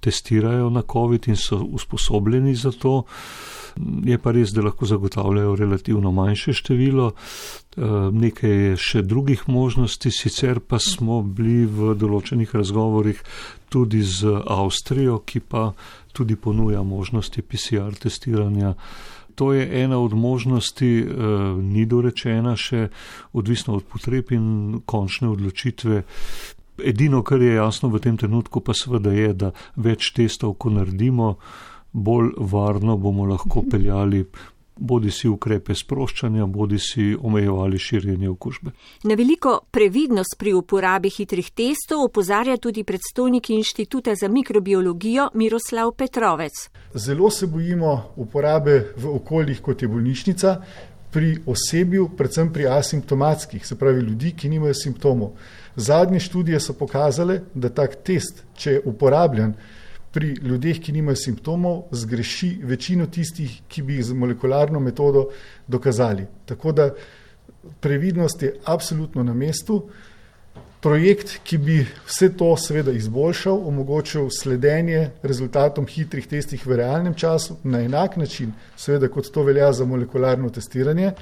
[0.00, 3.02] testirajo na COVID in so usposobljeni za to.
[4.04, 10.10] Je pa res, da lahko zagotavljajo relativno manjše število, eh, nekaj je še drugih možnosti,
[10.10, 13.20] sicer pa smo bili v določenih razgovorih
[13.68, 15.72] tudi z Avstrijo, ki pa
[16.12, 18.74] tudi ponuja možnosti PCR testiranja.
[19.36, 21.06] To je ena od možnosti, eh,
[21.60, 22.88] ni dorečena še,
[23.32, 26.02] odvisno od potreb in končne odločitve.
[26.84, 31.36] Edino, kar je jasno v tem trenutku, pa seveda je, da več testov, ko naredimo,
[31.96, 34.24] bolj varno bomo lahko peljali
[34.76, 38.72] bodi si ukrepe sproščanja, bodi si omejevali širjenje okužbe.
[39.08, 46.68] Na veliko previdnost pri uporabi hitrih testov opozarja tudi predstojnik inštituta za mikrobiologijo Miroslav Petrovec.
[46.94, 50.56] Zelo se bojimo uporabe v okoljih, kot je bolnišnica,
[51.16, 55.30] pri osebju, predvsem pri asimptomatskih, se pravi ljudi, ki nimajo simptomov.
[55.76, 59.54] Zadnje študije so pokazale, da tak test, če je uporabljen,
[60.16, 65.26] pri ljudeh, ki nimajo simptomov, zgreši večino tistih, ki bi jih z molekularno metodo
[65.68, 66.24] dokazali.
[66.48, 66.86] Tako da
[67.80, 69.82] previdnost je absolutno na mestu.
[70.80, 71.76] Projekt, ki bi
[72.06, 78.54] vse to seveda izboljšal, omogočil sledenje rezultatom hitrih testih v realnem času na enak način,
[78.76, 81.12] seveda kot to velja za molekularno testiranje,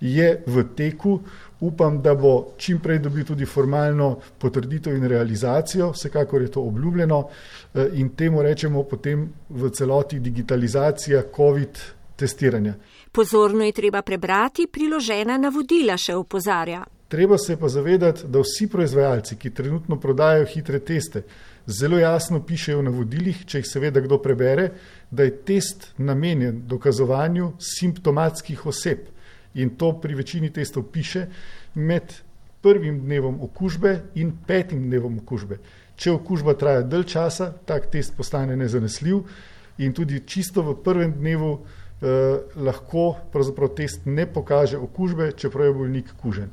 [0.00, 1.18] je v teku.
[1.60, 7.28] Upam, da bo čim prej dobil tudi formalno potrditev in realizacijo, vsekakor je to obljubljeno.
[7.74, 11.78] Eh, in temu rečemo potem v celoti digitalizacija COVID
[12.16, 12.74] testiranja.
[13.12, 16.84] Pozorno je treba prebrati priložena navodila, še upozarja.
[17.10, 21.24] Treba se pa zavedati, da vsi proizvajalci, ki trenutno prodajajo hitre teste,
[21.66, 24.68] zelo jasno pišejo v navodilih, če jih seveda kdo prebere,
[25.10, 29.08] da je test namenjen dokazovanju simptomatskih oseb.
[29.54, 31.26] In to pri večini testov piše
[31.74, 32.14] med
[32.62, 35.58] prvim dnevom okužbe in petim dnevom okužbe.
[35.96, 39.22] Če okužba traja dalj časa, tak test postane nezanesljiv
[39.78, 43.16] in tudi čisto v prvem dnevu eh, lahko
[43.76, 46.50] test ne pokaže okužbe, čeprav je bolnik kužen.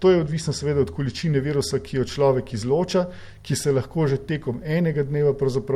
[0.00, 3.04] To je odvisno seveda od količine virusa, ki jo človek izloča,
[3.42, 5.34] ki se lahko že tekom enega dneva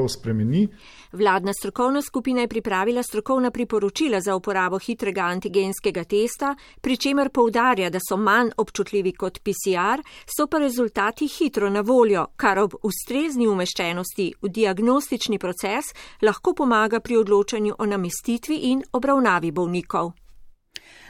[0.09, 0.69] spremeni.
[1.15, 7.91] Vladna strokovna skupina je pripravila strokovna priporočila za uporabo hitrega antigenskega testa, pri čemer poudarja,
[7.91, 10.03] da so manj občutljivi kot PCR,
[10.37, 17.01] so pa rezultati hitro na voljo, kar ob ustrezni umeščenosti v diagnostični proces lahko pomaga
[17.01, 20.13] pri odločanju o namestitvi in obravnavi bolnikov.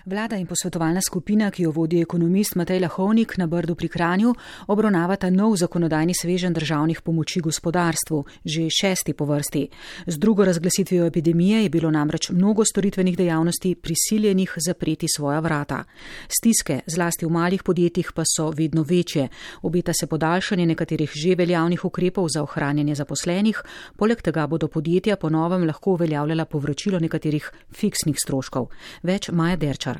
[0.06, 4.34] Vlada in posvetovalna skupina, ki jo vodi ekonomist Matej Lahovnik na Brdu pri Kranju,
[4.68, 9.62] obravnavata nov zakonodajni svežen državnih pomoči gospodarstvu, že šesti po vrsti.
[10.06, 15.84] Z drugo razglasitvijo epidemije je bilo namreč mnogo storitvenih dejavnosti prisiljenih zapreti svoja vrata.
[16.28, 19.28] Stiske, zlasti v malih podjetjih, pa so vedno večje.
[19.62, 23.62] Obeta se podaljšanje nekaterih že veljavnih ukrepov za ohranjanje zaposlenih,
[23.96, 28.68] poleg tega bodo podjetja ponovem lahko uveljavljala povračilo nekaterih fiksnih stroškov.
[29.02, 29.93] Več Maja Derčar.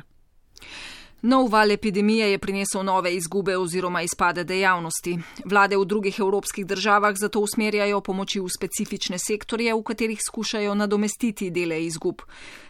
[1.25, 5.17] Nov val epidemije je prinesel nove izgube oziroma izpade dejavnosti.
[5.45, 11.49] Vlade v drugih evropskih državah zato usmerjajo pomoči v specifične sektorje, v katerih skušajo nadomestiti
[11.49, 12.21] dele izgub.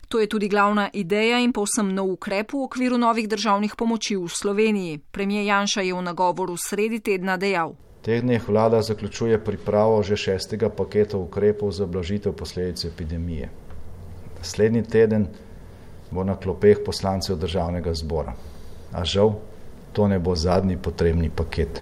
[0.08, 4.30] To je tudi glavna ideja in povsem nov ukrep v okviru novih državnih pomoči v
[4.30, 5.00] Sloveniji.
[5.12, 7.76] Premijer Janša je v nagovoru sredi tedna dejal.
[8.02, 13.50] Teh dneh vlada zaključuje pripravo že šestega paketa ukrepov za blažitev posledic epidemije.
[14.38, 15.28] Naslednji teden
[16.12, 18.34] bo na klopeh poslancev državnega zbora.
[18.94, 19.34] A žal,
[19.94, 21.82] to ne bo zadnji potrebni paket.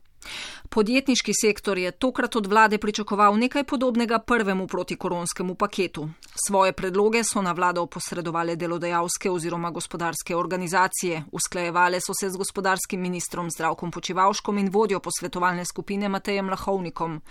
[0.73, 6.09] Podjetniški sektor je tokrat od vlade pričakoval nekaj podobnega prvemu protikoronskemu paketu.
[6.47, 13.01] Svoje predloge so na vlado posredovali delodajalske oziroma gospodarske organizacije, usklajevale so se z gospodarskim
[13.01, 17.21] ministrom Zdravkom Počivalškom in vodjo posvetovalne skupine Matejem Lahovnikom.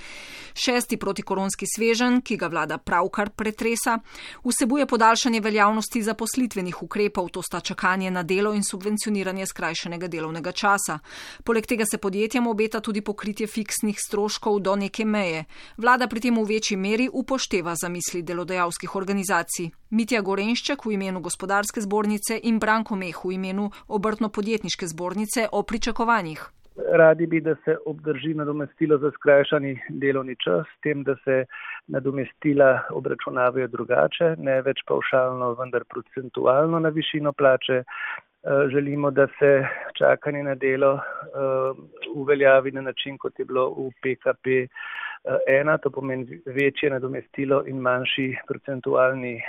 [0.55, 3.99] Šesti protikoronski svežen, ki ga vlada pravkar pretresa,
[4.45, 10.99] vsebuje podaljšanje veljavnosti zaposlitvenih ukrepov, to sta čakanje na delo in subvencioniranje skrajšanega delovnega časa.
[11.45, 15.45] Poleg tega se podjetjem obeta tudi pokritje fiksnih stroškov do neke meje.
[15.79, 19.71] Vlada pri tem v večji meri upošteva zamisli delodajalskih organizacij.
[19.91, 26.51] Mitja Gorenšček v imenu gospodarske zbornice in Branko Meh v imenu obrtno-podjetniške zbornice o pričakovanjih.
[26.77, 31.45] Radi bi, da se obdrži nadomestilo za skrajšani delovni čas, s tem, da se
[31.87, 37.83] nadomestila obračunavajo drugače, ne več paušalno, vendar procentualno na višino plače.
[38.45, 39.67] Eh, želimo, da se
[39.99, 41.01] čakanje na delo uh,
[42.15, 44.69] uveljavi na način, kot je bilo v PKP eh,
[45.61, 49.43] ena, to pomeni večje nadomestilo in manjši procentualni uh,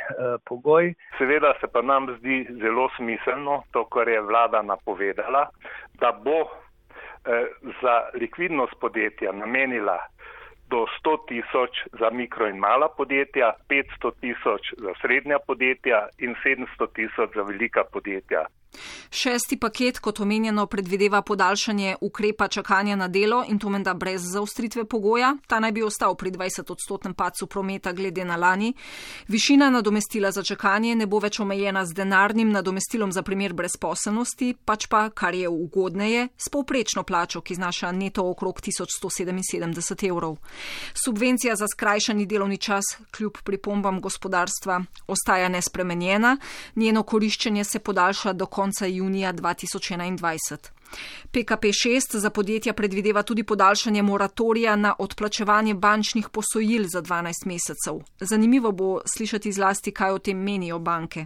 [0.46, 0.94] pogoj.
[1.18, 5.50] Seveda se pa nam zdi zelo smiselno to, kar je vlada napovedala,
[6.00, 6.50] da bo uh,
[7.82, 9.98] za likvidnost podjetja namenila
[10.70, 16.94] do 100 tisoč za mikro in mala podjetja, 500 tisoč za srednja podjetja in 700
[16.94, 18.46] tisoč za velika podjetja.
[19.12, 24.86] Šesti paket, kot omenjeno, predvideva podaljšanje ukrepa čakanja na delo in to menda brez zaustritve
[24.86, 25.36] pogoja.
[25.48, 28.74] Ta naj bi ostal pri 20 odstotnem pacu prometa glede na lani.
[29.28, 34.88] Višina nadomestila za čakanje ne bo več omejena z denarnim nadomestilom za primer brezposelnosti, pač
[34.88, 40.38] pa, kar je ugodneje, s povprečno plačo, ki znaša neto okrog 1177 evrov.
[41.06, 46.38] Subvencija za skrajšani delovni čas, kljub pripombam gospodarstva, ostaja nespremenjena,
[46.76, 50.58] njeno koriščenje se podaljša do konca konca junija 2021.
[51.32, 58.00] PKP6 za podjetja predvideva tudi podaljšanje moratorija na odplačevanje bančnih posojil za 12 mesecev.
[58.20, 61.26] Zanimivo bo slišati zlasti, kaj o tem menijo banke.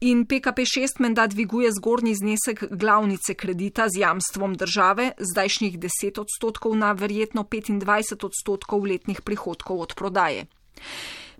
[0.00, 6.92] In PKP6 menda dviguje zgornji znesek glavnice kredita z jamstvom države, zdajšnjih 10 odstotkov na
[6.92, 10.46] verjetno 25 odstotkov letnih prihodkov od prodaje.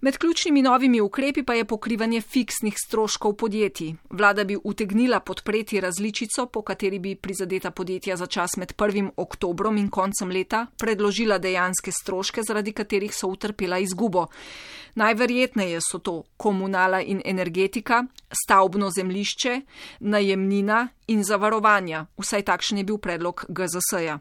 [0.01, 3.95] Med ključnimi novimi ukrepi pa je pokrivanje fiksnih stroškov podjetij.
[4.11, 9.11] Vlada bi utegnila podpreti različico, po kateri bi prizadeta podjetja za čas med 1.
[9.17, 14.27] oktobrom in koncem leta predložila dejanske stroške, zaradi katerih so utrpela izgubo.
[14.95, 18.05] Najverjetneje so to komunala in energetika,
[18.45, 19.61] stavbno zemlišče,
[20.01, 22.07] najemnina in zavarovanja.
[22.19, 24.19] Vsaj takšen je bil predlog GZS-ja.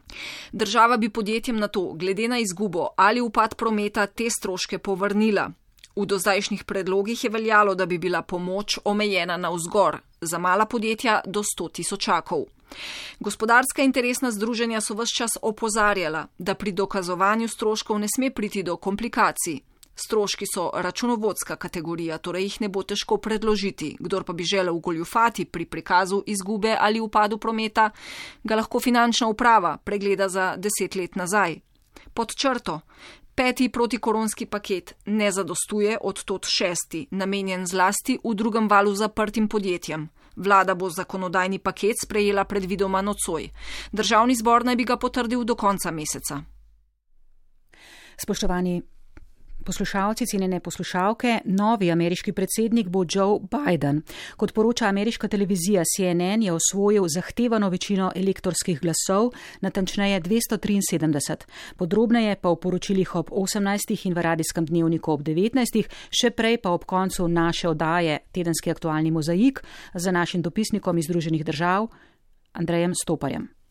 [0.52, 5.50] Država bi podjetjem na to, glede na izgubo ali upad prometa, te stroške povrnila.
[5.96, 11.20] V dozdajšnjih predlogih je veljalo, da bi bila pomoč omejena na vzgor, za mala podjetja
[11.26, 12.44] do 100 tisočakov.
[13.20, 18.76] Gospodarska interesna združenja so vse čas opozarjala, da pri dokazovanju stroškov ne sme priti do
[18.76, 19.60] komplikacij.
[19.94, 23.96] Stroški so računovodska kategorija, torej jih ne bo težko predložiti.
[24.00, 27.90] Kdor pa bi želel goljufati pri prikazu izgube ali upadu prometa,
[28.44, 31.60] ga lahko finančna uprava pregleda za deset let nazaj.
[32.14, 32.80] Pod črto,
[33.34, 40.08] Peti protikoronski paket ne zadostuje, od tot šesti, namenjen zlasti v drugem valu zaprtim podjetjem.
[40.36, 43.50] Vlada bo zakonodajni paket sprejela predvidoma nocoj.
[43.92, 46.42] Državni zbor naj bi ga potrdil do konca meseca.
[48.22, 48.82] Spoštovani
[49.64, 54.02] Poslušalci, cenjene poslušalke, novi ameriški predsednik bo Joe Biden.
[54.36, 61.36] Kot poroča ameriška televizija CNN, je osvojil zahtevano večino elektorskih glasov, natančneje 273.
[61.76, 64.06] Podrobneje pa v poročilih ob 18.
[64.06, 65.88] in v radijskem dnevniku ob 19.
[66.10, 71.44] še prej pa ob koncu naše odaje Tedenski aktualni mozaik za našim dopisnikom iz Združenih
[71.44, 71.88] držav
[72.52, 73.63] Andrejem Stoparjem.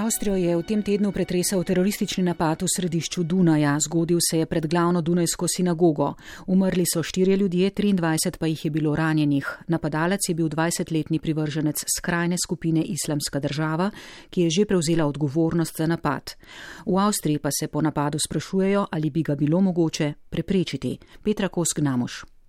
[0.00, 3.74] Avstrijo je v tem tednu pretresal teroristični napad v središču Dunaja.
[3.84, 6.14] Zgodil se je pred glavno Dunajsko sinagogo.
[6.46, 9.44] Umrli so štirje ljudje, 23 pa jih je bilo ranjenih.
[9.68, 13.90] Napadalec je bil 20-letni privrženec skrajne skupine Islamska država,
[14.30, 16.32] ki je že prevzela odgovornost za napad.
[16.86, 20.98] V Avstriji pa se po napadu sprašujejo, ali bi ga bilo mogoče preprečiti.
[21.22, 22.39] Petra Kosk Namoš.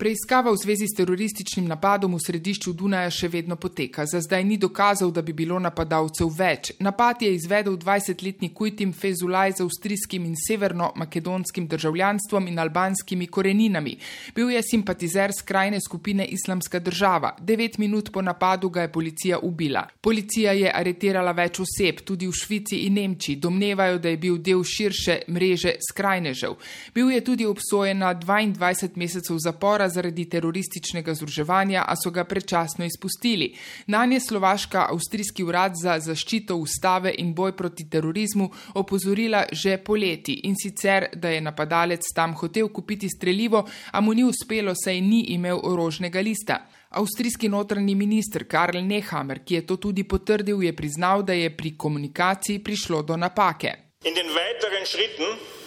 [0.00, 4.06] Preiskava v zvezi s terorističnim napadom v središču Dunaja še vedno poteka.
[4.08, 6.70] Za zdaj ni dokazal, da bi bilo napadalcev več.
[6.80, 13.98] Napad je izvedel 20-letni Kujtim Fezulaj z avstrijskim in severno-makedonskim državljanstvom in albanskimi koreninami.
[14.32, 17.34] Bil je simpatizer skrajne skupine Islamska država.
[17.36, 19.84] Devet minut po napadu ga je policija ubila.
[20.00, 23.36] Policija je aretirala več oseb, tudi v Švici in Nemčiji.
[23.36, 26.56] Domnevajo, da je bil del širše mreže skrajnežev.
[26.96, 32.84] Bil je tudi obsojen na 22 mesecev zapora zaradi terorističnega združevanja, a so ga predčasno
[32.84, 33.52] izpustili.
[33.86, 40.40] Na nje Slovaška avstrijski urad za zaščito ustave in boj proti terorizmu opozorila že poleti
[40.44, 45.24] in sicer, da je napadalec tam hotel kupiti streljivo, a mu ni uspelo, saj ni
[45.34, 46.66] imel orožnega lista.
[46.90, 51.76] Avstrijski notranji minister Karl Nehammer, ki je to tudi potrdil, je priznal, da je pri
[51.76, 53.74] komunikaciji prišlo do napake.
[54.04, 55.59] In den weiteren Schritten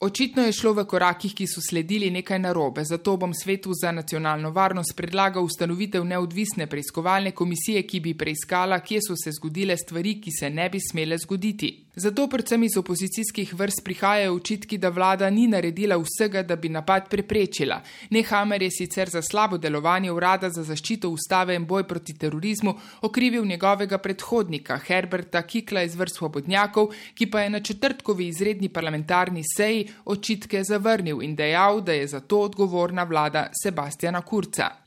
[0.00, 4.50] Očitno je šlo v korakih, ki so sledili nekaj narobe, zato bom svetu za nacionalno
[4.50, 10.30] varnost predlagal ustanovitev neodvisne preiskovalne komisije, ki bi preiskala, kje so se zgodile stvari, ki
[10.40, 11.85] se ne bi smele zgoditi.
[11.98, 17.08] Zato predvsem iz opozicijskih vrst prihajajo očitki, da vlada ni naredila vsega, da bi napad
[17.08, 17.80] preprečila.
[18.10, 23.46] Nehamer je sicer za slabo delovanje urada za zaščito ustave in boj proti terorizmu okrivil
[23.46, 29.88] njegovega predhodnika Herberta Kikla iz vrst svobodnjakov, ki pa je na četrtkovi izredni parlamentarni seji
[30.04, 34.85] očitke zavrnil in dejal, da je za to odgovorna vlada Sebastiana Kurca.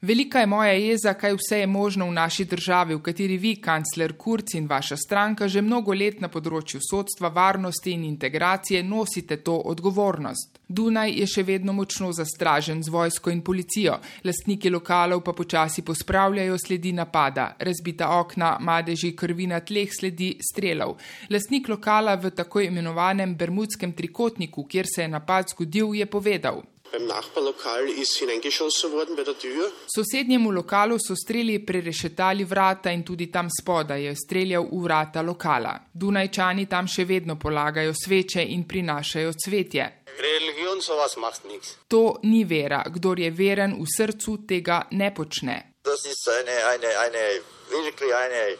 [0.00, 4.12] Velika je moja jeza, kaj vse je možno v naši državi, v kateri vi, kancler
[4.16, 9.56] Kurc in vaša stranka, že mnogo let na področju sodstva, varnosti in integracije nosite to
[9.72, 10.60] odgovornost.
[10.68, 16.58] Dunaj je še vedno močno zastražen z vojsko in policijo, lastniki lokalov pa počasi pospravljajo
[16.60, 20.98] sledi napada, razbita okna, madeži krvi na tleh sledi strelov.
[21.32, 26.60] Lastnik lokala v tako imenovanem Bermudskem trikotniku, kjer se je napad zgodil, je povedal:
[26.92, 29.70] Beim Nachbarlokal ist hineingeschossen worden bei der Tür.
[29.86, 35.74] Sosednjemu lokalu so streli prerešetali vrata in tudi tam spodaj je streljal v vrata lokala.
[35.92, 39.84] Dunajčani tam še vedno polagajo sveče in prinašajo cvetje.
[40.18, 41.76] Religion so vas macht niks.
[41.88, 42.82] To ni vera.
[42.94, 45.74] Kdor je veren v srcu, tega ne počne.
[45.84, 47.24] Das ist eine, eine, eine,
[47.70, 48.56] wirklich eine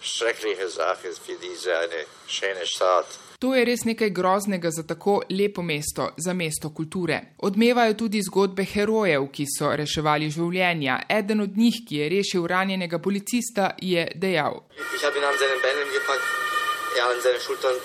[0.00, 3.06] schreckliche Sache für diese eine schöne Stadt.
[3.44, 7.20] To je res nekaj groznega za tako lepo mesto, za mesto kulture.
[7.38, 11.02] Odmevajo tudi zgodbe herojev, ki so reševali življenja.
[11.12, 14.62] Eden od njih, ki je rešil ranjenega policista, je dejal: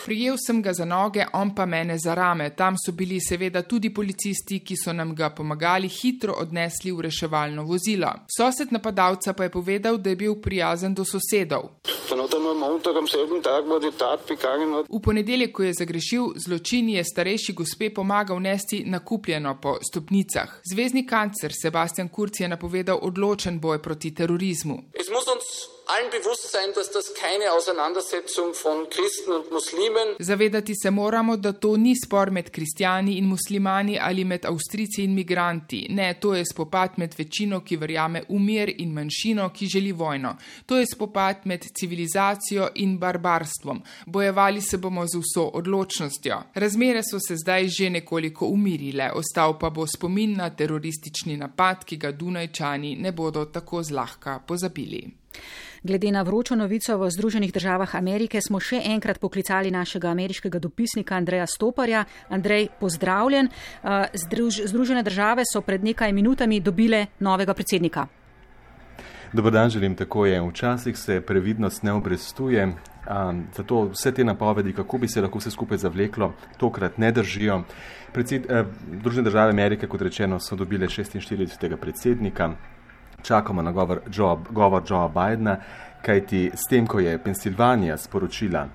[0.06, 2.50] Prijel sem ga za noge, on pa mene za rame.
[2.56, 7.64] Tam so bili seveda tudi policisti, ki so nam ga pomagali hitro odnesli v reševalno
[7.64, 8.12] vozilo.
[8.38, 11.70] Sosed napadalca pa je povedal, da je bil prijazen do sosedov.
[14.90, 20.62] V ponedeljek, ko je zagrešil zločin, je starejši gospe pomagal nesti nakupljeno po stopnicah.
[20.74, 24.78] Zvezdni kancer Sebastian Kurz je napovedal odločen boj proti terorizmu
[25.94, 30.08] allen bewusst sein, dass das keine Auseinandersetzung von Christen und Muslimen.
[30.20, 35.14] Zavedati se moramo, da to ni spor med kristijani in muslimani ali med avstrici in
[35.14, 35.88] migranti.
[35.90, 40.36] Ne, to je spopad med večino, ki verjame v mir in manjšino, ki želi vojno.
[40.66, 43.82] To je spopad med civilizacijo in barbarstvom.
[44.06, 46.42] Bojevali se bomo z vso odločnostjo.
[46.54, 51.98] Razmere so se zdaj že nekoliko umirile, ostal pa bo spomin na teroristični napad, ki
[51.98, 55.20] ga Dunajčani ne bodo tako zlahka pozabili.
[55.84, 61.16] Glede na vročo novico v Združenih državah Amerike smo še enkrat poklicali našega ameriškega dopisnika
[61.16, 62.06] Andreja Stoparja.
[62.30, 63.48] Andrej, pozdravljen.
[63.48, 68.08] Uh, Združ, Združene države so pred nekaj minutami dobile novega predsednika.
[69.34, 70.42] Dobro dan, želim tako je.
[70.42, 75.52] Včasih se previdnost ne obrestuje, um, zato vse te napovedi, kako bi se lahko vse
[75.52, 77.64] skupaj zavleklo, tokrat ne držijo.
[78.14, 78.66] Predsed, eh,
[79.00, 81.78] Združene države Amerike, kot rečeno, so dobile 46.
[81.78, 82.56] predsednika,
[83.24, 85.58] čakamo na govor Joe, govor Joea Bidna,
[86.06, 88.68] kajti s tem, ko je Pensilvanija sporočila,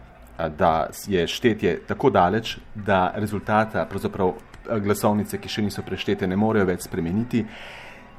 [0.58, 4.34] da je štetje tako daleč, da rezultata, pravzaprav
[4.80, 7.44] glasovnice, ki še niso preštete, ne morejo več spremeniti,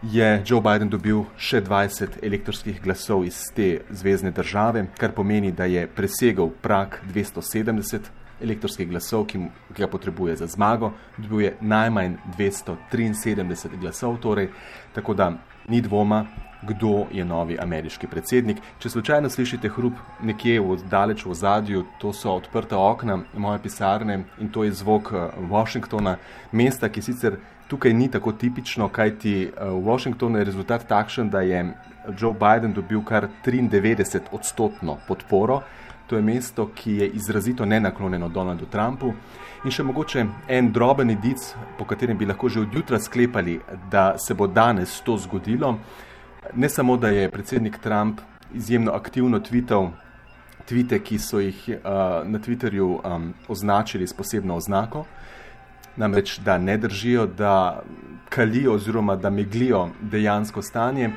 [0.04, 5.66] je Joe Biden dobil še 20 elektorskih glasov iz te zvezdne države, kar pomeni, da
[5.66, 8.12] je presegel prak 270
[8.44, 9.40] elektorskih glasov, ki
[9.78, 14.52] ga potrebuje za zmago, dobil je najmanj 273 glasov, torej,
[14.94, 15.32] tako da
[15.68, 16.26] ni dvoma,
[16.62, 18.58] kdo je novi ameriški predsednik.
[18.80, 24.24] Če slučajno slišite hrup nekje v daleč v zadju, to so odprta okna moje pisarne
[24.40, 26.18] in to je zvok eh, Washingtona,
[26.52, 27.38] mesta, ki sicer
[27.70, 31.66] tukaj ni tako tipično, kajti eh, v Washingtonu je rezultat takšen, da je
[32.18, 35.62] Joe Biden dobil kar 93 odstotno podporo.
[36.08, 39.14] To je mesto, ki je izrazito nenaklonjeno Donaldu Trumpu.
[39.66, 40.22] In še mogoče
[40.54, 41.42] en droben indic,
[41.74, 43.56] po katerem bi lahko že od jutra sklepali,
[43.90, 45.80] da se bo danes to zgodilo.
[46.54, 48.22] Ne samo, da je predsednik Trump
[48.54, 49.90] izjemno aktivno tvital
[50.70, 51.82] tvite, ki so jih uh,
[52.30, 55.08] na Twitterju um, označili s posebno oznako,
[55.98, 57.82] namreč da ne držijo, da
[58.30, 61.10] kalijo oziroma da meglijo dejansko stanje.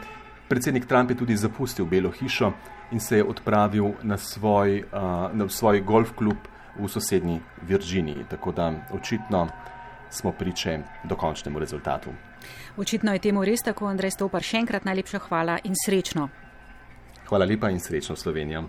[0.48, 2.52] Predsednik Trump je tudi zapustil Belo hišo
[2.92, 6.48] in se je odpravil na svoj, uh, na svoj golf klub
[6.78, 8.24] v sosednji Virginiji.
[8.30, 9.48] Tako da očitno
[10.10, 12.10] smo priče dokončnemu rezultatu.
[12.76, 14.42] Očitno je temu res tako, Andrej Stopar.
[14.42, 16.28] Še enkrat najlepša hvala in srečno.
[17.28, 18.64] Hvala lepa in srečno Slovenijo.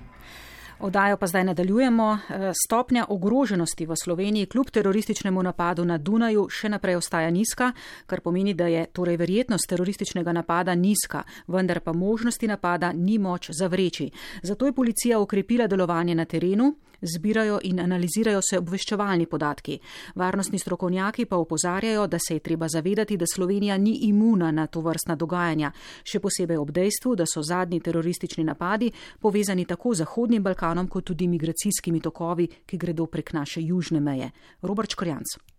[0.80, 2.14] Odajo pa zdaj nadaljujemo.
[2.14, 7.72] Eh, stopnja ogroženosti v Sloveniji kljub terorističnemu napadu na Dunaju še naprej ostaja nizka,
[8.06, 13.50] kar pomeni, da je torej verjetnost terorističnega napada nizka, vendar pa možnosti napada ni moč
[13.52, 14.12] zavreči.
[14.44, 19.80] Zato je policija ukrepila delovanje na terenu, zbirajo in analizirajo se obveščevalni podatki.
[20.16, 24.82] Varnostni strokovnjaki pa upozarjajo, da se je treba zavedati, da Slovenija ni imuna na to
[24.82, 25.72] vrstna dogajanja,
[26.04, 31.06] še posebej ob dejstvu, da so zadnji teroristični napadi povezani tako z Zahodnim Balkanom kot
[31.06, 34.32] tudi migracijskimi tokovi, ki gredo prek naše južne meje.
[34.62, 35.59] Robert Škorjanc.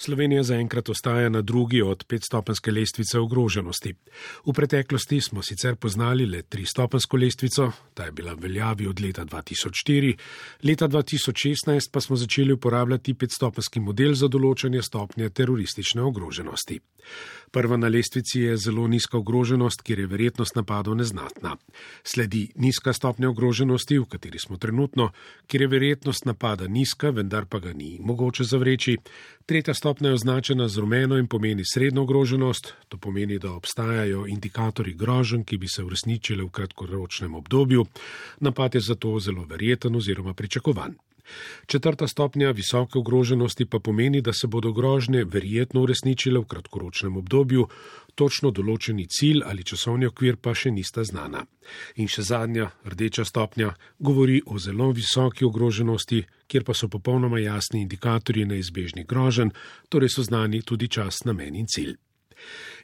[0.00, 3.94] Slovenija zaenkrat ostaja na drugi od petstopenske lestvice ogroženosti.
[4.46, 9.24] V preteklosti smo sicer poznali le tristopensko lestvico, ta je bila v veljavi od leta
[9.24, 10.14] 2004,
[10.62, 16.80] leta 2016 pa smo začeli uporabljati petstopenski model za določanje stopnje teroristične ogroženosti.
[17.50, 21.56] Prva na lestvici je zelo nizka ogroženost, kjer je verjetnost napadov neznatna.
[22.02, 25.10] Sledi nizka stopnja ogroženosti, v kateri smo trenutno,
[25.46, 28.96] kjer je verjetnost napada nizka, vendar pa ga ni mogoče zavreči.
[29.46, 34.94] Tretja stopnja je označena z rumeno in pomeni srednjo ogroženost, to pomeni, da obstajajo indikatorji
[34.94, 37.86] grožen, ki bi se uresničile v kratkoročnem obdobju.
[38.40, 40.94] Napad je zato zelo verjeten oziroma pričakovan.
[41.66, 47.68] Četrta stopnja visoke ogroženosti pa pomeni, da se bodo grožnje verjetno uresničile v kratkoročnem obdobju,
[48.14, 51.44] točno določeni cilj ali časovni okvir pa še nista znana.
[51.96, 57.84] In še zadnja, rdeča stopnja, govori o zelo visoki ogroženosti, kjer pa so popolnoma jasni
[57.84, 59.54] indikatorji neizbežnih groženj,
[59.88, 61.96] torej so znani tudi čas, namen in cilj.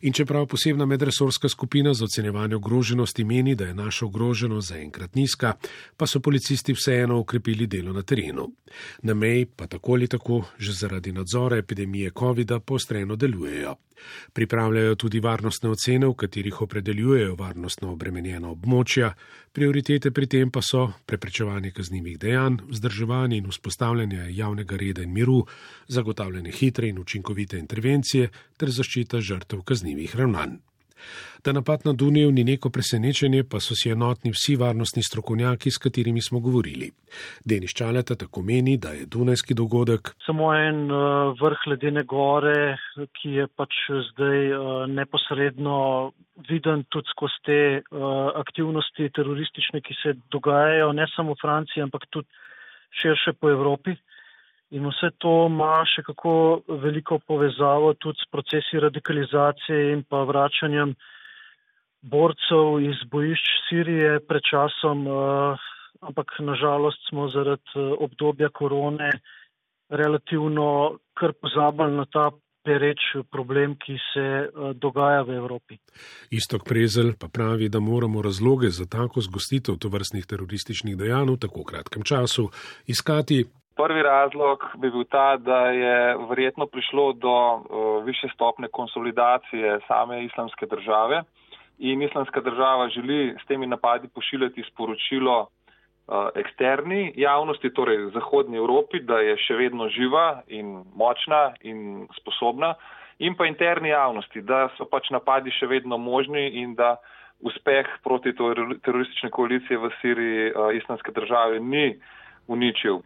[0.00, 5.52] In čeprav posebna medresorska skupina za ocenjevanje ogroženosti meni, da je naša ogroženost zaenkrat nizka,
[5.96, 8.52] pa so policisti vseeno ukrepili delo na terenu.
[9.02, 13.76] Na meji pa tako ali tako že zaradi nadzora epidemije COVID-a postreno delujejo.
[14.32, 19.14] Pripravljajo tudi varnostne ocene, v katerih opredeljujejo varnostno obremenjena območja,
[19.52, 25.46] prioritete pri tem pa so preprečevanje kaznjivih dejanj, vzdrževanje in vzpostavljanje javnega reda in miru,
[25.88, 30.58] zagotavljanje hitre in učinkovite intervencije ter zaščita žrtev kaznjivih ravnanj.
[31.44, 35.78] Da napad na Dunijo ni neko presenečenje, pa so si enotni vsi varnostni strokovnjaki, s
[35.78, 36.90] katerimi smo govorili.
[37.44, 40.10] Denis Čaleta tako meni, da je Dunajski dogodek.
[40.26, 42.76] Samo en uh, vrh ledene gore,
[43.20, 43.78] ki je pač
[44.08, 44.58] zdaj uh,
[44.90, 45.76] neposredno
[46.48, 48.10] viden tudi skozi te uh,
[48.42, 52.28] aktivnosti teroristične, ki se dogajajo ne samo v Franciji, ampak tudi
[53.02, 53.94] širše po Evropi.
[54.76, 56.32] In vse to ima še kako
[56.82, 60.92] veliko povezavo tudi s procesi radikalizacije in pa vračanjem
[62.02, 65.68] borcev iz bojišč Sirije pred časom, uh,
[66.00, 69.10] ampak nažalost smo zaradi uh, obdobja korone
[69.88, 72.30] relativno kar pozabili na ta
[72.66, 73.00] pereč
[73.30, 75.78] problem, ki se uh, dogaja v Evropi.
[76.30, 81.64] Istok Prezel pa pravi, da moramo razloge za tako zgostitev tovrstnih terorističnih dejanj v tako
[81.64, 82.50] kratkem času
[82.86, 83.44] iskati
[83.76, 90.24] Prvi razlog bi bil ta, da je verjetno prišlo do uh, više stopne konsolidacije same
[90.24, 91.22] islamske države
[91.78, 99.00] in islamska država želi s temi napadi pošiljati sporočilo uh, eksterni javnosti, torej Zahodnji Evropi,
[99.00, 102.74] da je še vedno živa in močna in sposobna
[103.18, 106.96] in pa interni javnosti, da so pač napadi še vedno možni in da
[107.40, 108.32] uspeh proti
[108.84, 112.00] teroristične koalicije v Siriji uh, islamske države ni
[112.48, 113.00] uničil.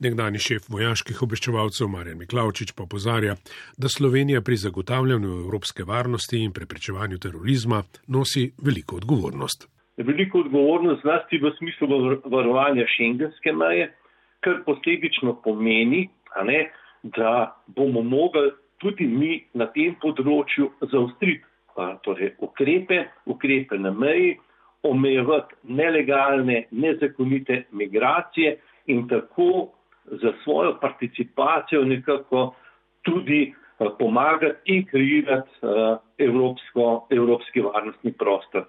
[0.00, 3.36] Nekdani šef vojaških obveščevalcev Marjan Miklavčič pa pozarja,
[3.78, 9.68] da Slovenija pri zagotavljanju evropske varnosti in preprečevanju terorizma nosi veliko odgovornost.
[9.96, 11.88] Veliko odgovornost zlasti v smislu
[12.24, 13.90] varovanja šengenske meje,
[14.40, 16.08] kar posledično pomeni,
[16.44, 16.70] ne,
[17.02, 21.44] da bomo mogli tudi mi na tem področju zaustriti
[22.04, 24.36] torej ukrepe, ukrepe na meji,
[24.86, 29.68] omejevati nelegalne, nezakonite migracije in tako
[30.04, 32.54] za svojo participacijo nekako
[33.02, 33.54] tudi
[33.98, 35.50] pomagati in kreirati
[36.18, 38.64] evropsko, evropski varnostni prostor.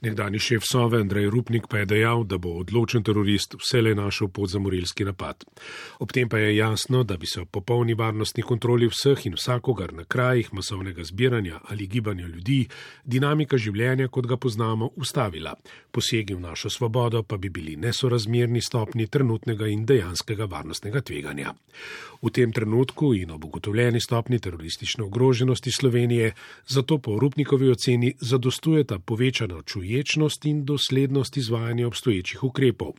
[0.00, 4.48] Nekdani šef Sove Andrej Rupnik pa je dejal, da bo odločen terorist vselej našel pot
[4.48, 5.44] za morilski napad.
[5.98, 9.92] Ob tem pa je jasno, da bi se ob popolni varnostni kontroli vseh in vsakogar
[9.92, 12.66] na krajih masovnega zbiranja ali gibanja ljudi
[13.04, 15.54] dinamika življenja, kot ga poznamo, ustavila.
[15.90, 21.52] Posegi v našo svobodo pa bi bili nesorazmerni stopni trenutnega in dejanskega varnostnega tveganja.
[22.22, 26.32] V tem trenutku in ob ugotovljeni stopni teroristične ogroženosti Slovenije
[26.70, 32.92] zato po Rupnikovi oceni zadostujeta povečana čuječnost in doslednost izvajanja obstoječih ukrepov.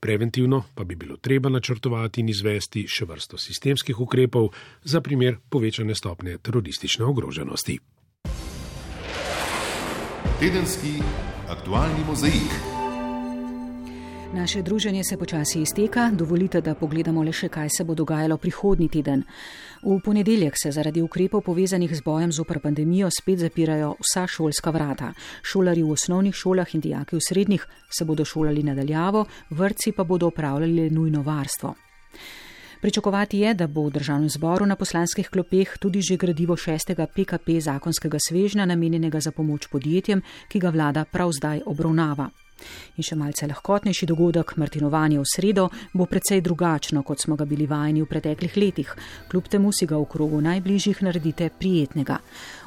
[0.00, 4.48] Preventivno pa bi bilo treba načrtovati in izvesti še vrsto sistemskih ukrepov
[4.84, 7.78] za primer povečane stopne teroristične ogroženosti.
[10.40, 11.02] Tedenski
[11.48, 12.77] aktualni mozaik.
[14.32, 18.88] Naše druženje se počasi izteka, dovolite, da pogledamo le še, kaj se bo dogajalo prihodnji
[18.88, 19.22] teden.
[19.82, 24.70] V ponedeljek se zaradi ukrepov povezanih z bojem z opr pandemijo spet zapirajo vsa šolska
[24.70, 25.14] vrata.
[25.42, 30.28] Šolari v osnovnih šolah in dijaki v srednjih se bodo šolali nadaljavo, vrtci pa bodo
[30.28, 31.74] upravljali nujno varstvo.
[32.80, 37.60] Pričakovati je, da bo v državnem zboru na poslanskih klopeh tudi že gradivo šestega PKP
[37.60, 42.28] zakonskega svežnja namenjenega za pomoč podjetjem, ki ga vlada prav zdaj obravnava.
[42.96, 47.66] In še malce lahkotnejši dogodek, Martinovanje v sredo, bo precej drugačno, kot smo ga bili
[47.66, 48.94] vajeni v preteklih letih.
[49.30, 52.18] Kljub temu si ga v krogu najbližjih naredite prijetnega.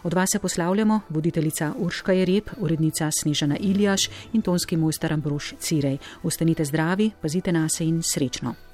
[0.03, 5.97] Od vas se poslavljamo voditeljica Urška Jereb, urednica Snežana Iljaš in tonski mojster Ambrož Cirej.
[6.23, 8.70] Ostanite zdravi, pazite na se in srečno.